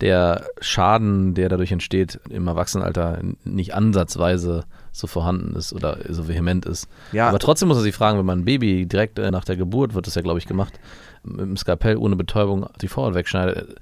[0.00, 6.66] der Schaden, der dadurch entsteht, im Erwachsenenalter nicht ansatzweise so vorhanden ist oder so vehement
[6.66, 6.88] ist.
[7.10, 7.28] Ja.
[7.28, 9.94] Aber trotzdem muss man sich fragen, wenn man ein Baby direkt äh, nach der Geburt,
[9.94, 10.78] wird das ja, glaube ich, gemacht,
[11.24, 13.76] mit dem Skalpell ohne Betäubung die Vorhaut wegschneidet,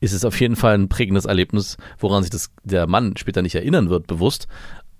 [0.00, 3.54] ist es auf jeden Fall ein prägendes Erlebnis, woran sich das, der Mann später nicht
[3.54, 4.46] erinnern wird, bewusst.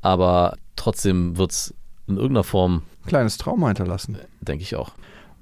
[0.00, 1.74] Aber trotzdem wird es
[2.06, 4.18] in irgendeiner Form, kleines Trauma hinterlassen.
[4.40, 4.92] denke ich auch.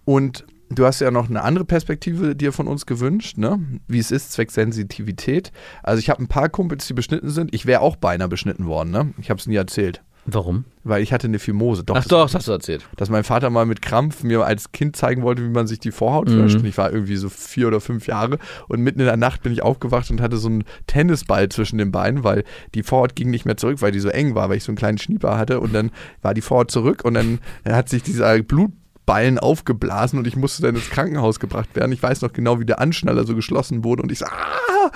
[0.05, 3.61] Und du hast ja noch eine andere Perspektive dir von uns gewünscht, ne?
[3.87, 5.53] Wie es ist, zwecks Sensitivität.
[5.83, 7.55] Also ich habe ein paar Kumpels, die beschnitten sind.
[7.55, 9.15] Ich wäre auch beinahe beschnitten worden, ne?
[9.19, 10.03] Ich habe es nie erzählt.
[10.29, 10.65] Warum?
[10.83, 11.85] Weil ich hatte eine Phimose.
[11.85, 12.85] Doch, Ach das- doch, das hast du erzählt.
[12.97, 15.93] dass mein Vater mal mit Krampf mir als Kind zeigen wollte, wie man sich die
[15.93, 16.43] Vorhaut Mhm.
[16.45, 16.57] wäscht.
[16.57, 19.53] Und ich war irgendwie so vier oder fünf Jahre und mitten in der Nacht bin
[19.53, 23.45] ich aufgewacht und hatte so einen Tennisball zwischen den Beinen, weil die Vorhaut ging nicht
[23.45, 25.73] mehr zurück, weil die so eng war, weil ich so einen kleinen Schnieper hatte und
[25.73, 25.91] dann
[26.23, 30.75] war die Vorhaut zurück und dann hat sich dieser Blutballen aufgeblasen und ich musste dann
[30.75, 31.93] ins Krankenhaus gebracht werden.
[31.93, 34.91] Ich weiß noch genau, wie der Anschnaller so geschlossen wurde und ich so, ah!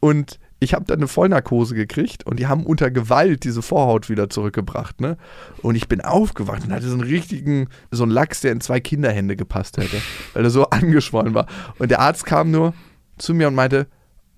[0.00, 4.30] Und ich habe dann eine Vollnarkose gekriegt und die haben unter Gewalt diese Vorhaut wieder
[4.30, 5.18] zurückgebracht, ne?
[5.62, 8.80] Und ich bin aufgewacht und hatte so einen richtigen, so einen Lachs, der in zwei
[8.80, 10.00] Kinderhände gepasst hätte,
[10.32, 11.46] weil er so angeschwollen war.
[11.78, 12.72] Und der Arzt kam nur
[13.18, 13.86] zu mir und meinte,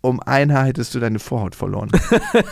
[0.01, 1.91] um ein Haar hättest du deine Vorhaut verloren.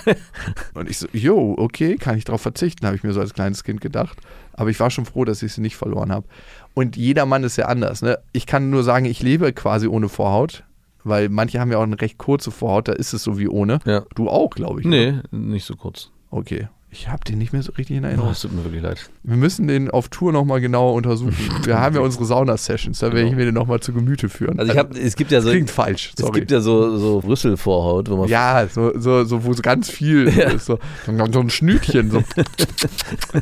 [0.75, 3.63] und ich so, jo, okay, kann ich darauf verzichten, habe ich mir so als kleines
[3.65, 4.19] Kind gedacht.
[4.53, 6.27] Aber ich war schon froh, dass ich sie nicht verloren habe.
[6.75, 8.03] Und jeder Mann ist ja anders.
[8.03, 8.19] Ne?
[8.33, 10.65] Ich kann nur sagen, ich lebe quasi ohne Vorhaut,
[11.07, 13.79] weil manche haben ja auch eine recht kurze Vorhaut, da ist es so wie ohne.
[13.85, 14.05] Ja.
[14.15, 14.87] Du auch, glaube ich.
[14.87, 16.11] Nee, nicht so kurz.
[16.31, 16.69] Okay.
[16.89, 18.31] Ich habe den nicht mehr so richtig in Oh, Erinnerung.
[18.31, 19.11] es tut mir wirklich leid.
[19.23, 21.35] Wir müssen den auf Tour nochmal genauer untersuchen.
[21.65, 24.59] Wir haben ja unsere Sauna-Sessions, da werde ich mir den nochmal zu Gemüte führen.
[24.59, 26.41] Also ich habe, es gibt ja so, Klingt falsch, es sorry.
[26.41, 30.27] gibt ja so, so Rüsselvorhaut, wo man Ja, so, so, so, wo so ganz viel
[30.29, 30.67] ist.
[30.67, 32.23] So, so ein Schnütchen, so,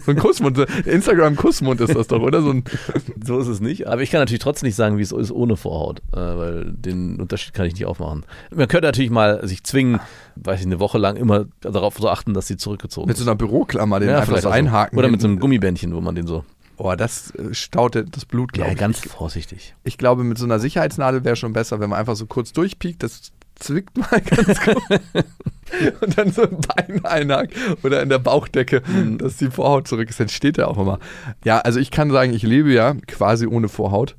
[0.04, 0.58] so ein Kussmund.
[0.86, 2.42] Instagram-Kussmund ist das doch, oder?
[2.42, 2.64] So ein,
[3.24, 3.86] So ist es nicht.
[3.86, 7.20] Aber ich kann natürlich trotzdem nicht sagen, wie es ist ohne Vorhaut, äh, weil den
[7.20, 8.24] Unterschied kann ich nicht aufmachen.
[8.54, 10.00] Man könnte natürlich mal sich zwingen,
[10.36, 13.24] weiß ich, eine Woche lang immer darauf zu achten, dass sie zurückgezogen mit ist.
[13.24, 14.98] so einer Büroklammer, den einfach vielleicht so einhaken.
[14.98, 16.44] Oder mit so einem Gummibändchen, wo man den so.
[16.76, 18.78] Oh, das äh, staut das Blut, glaube Ja, ich.
[18.80, 19.74] ganz vorsichtig.
[19.84, 23.04] Ich glaube, mit so einer Sicherheitsnadel wäre schon besser, wenn man einfach so kurz durchpiekt,
[23.04, 24.78] das zwickt mal ganz kurz.
[26.00, 27.54] und dann so ein Bein einhakt
[27.84, 29.18] oder in der Bauchdecke, Mhm.
[29.18, 30.18] dass die Vorhaut zurück ist.
[30.18, 30.98] Dann steht er auch immer.
[31.44, 34.16] Ja, also ich kann sagen, ich lebe ja quasi ohne Vorhaut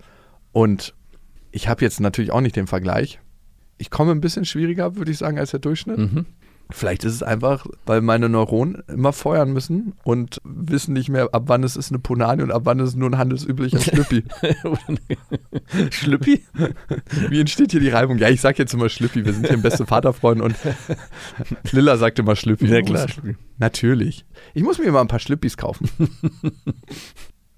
[0.53, 0.93] und
[1.51, 3.19] ich habe jetzt natürlich auch nicht den Vergleich.
[3.77, 5.97] Ich komme ein bisschen schwieriger, würde ich sagen, als der Durchschnitt.
[5.97, 6.25] Mhm.
[6.71, 11.43] Vielleicht ist es einfach, weil meine Neuronen immer feuern müssen und wissen nicht mehr, ab
[11.45, 14.23] wann es ist eine Punani und ab wann ist es nur ein handelsüblicher Schlüppi.
[15.91, 16.43] Schlüppi?
[17.29, 18.17] Wie entsteht hier die Reibung?
[18.17, 19.25] Ja, ich sag jetzt immer Schlüppi.
[19.25, 20.55] Wir sind hier beste Vaterfreunde und
[21.71, 22.65] Lilla sagt immer Schlüppi.
[22.65, 23.05] Ja, klar.
[23.59, 24.25] Natürlich.
[24.55, 25.87] Ich muss mir mal ein paar Schlüppis kaufen.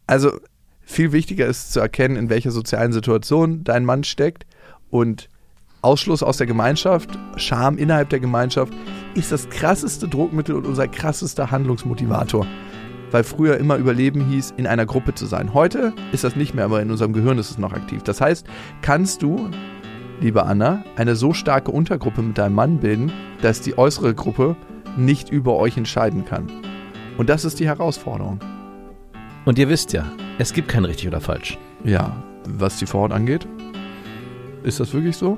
[0.06, 0.38] also,
[0.82, 4.46] viel wichtiger ist zu erkennen, in welcher sozialen Situation dein Mann steckt
[4.90, 5.30] und
[5.82, 8.74] Ausschluss aus der Gemeinschaft, Scham innerhalb der Gemeinschaft
[9.14, 12.48] ist das krasseste Druckmittel und unser krassester Handlungsmotivator.
[13.12, 15.54] Weil früher immer Überleben hieß, in einer Gruppe zu sein.
[15.54, 18.04] Heute ist das nicht mehr, aber in unserem Gehirn ist es noch aktiv.
[18.04, 18.46] Das heißt,
[18.82, 19.50] kannst du,
[20.20, 23.12] liebe Anna, eine so starke Untergruppe mit deinem Mann bilden,
[23.42, 24.58] dass die äußere Gruppe
[24.98, 26.52] nicht über euch entscheiden kann.
[27.18, 28.40] Und das ist die Herausforderung.
[29.46, 30.06] Und ihr wisst ja,
[30.40, 31.58] es gibt kein richtig oder falsch.
[31.84, 33.48] Ja, was die Vorhaut angeht,
[34.64, 35.38] ist das wirklich so?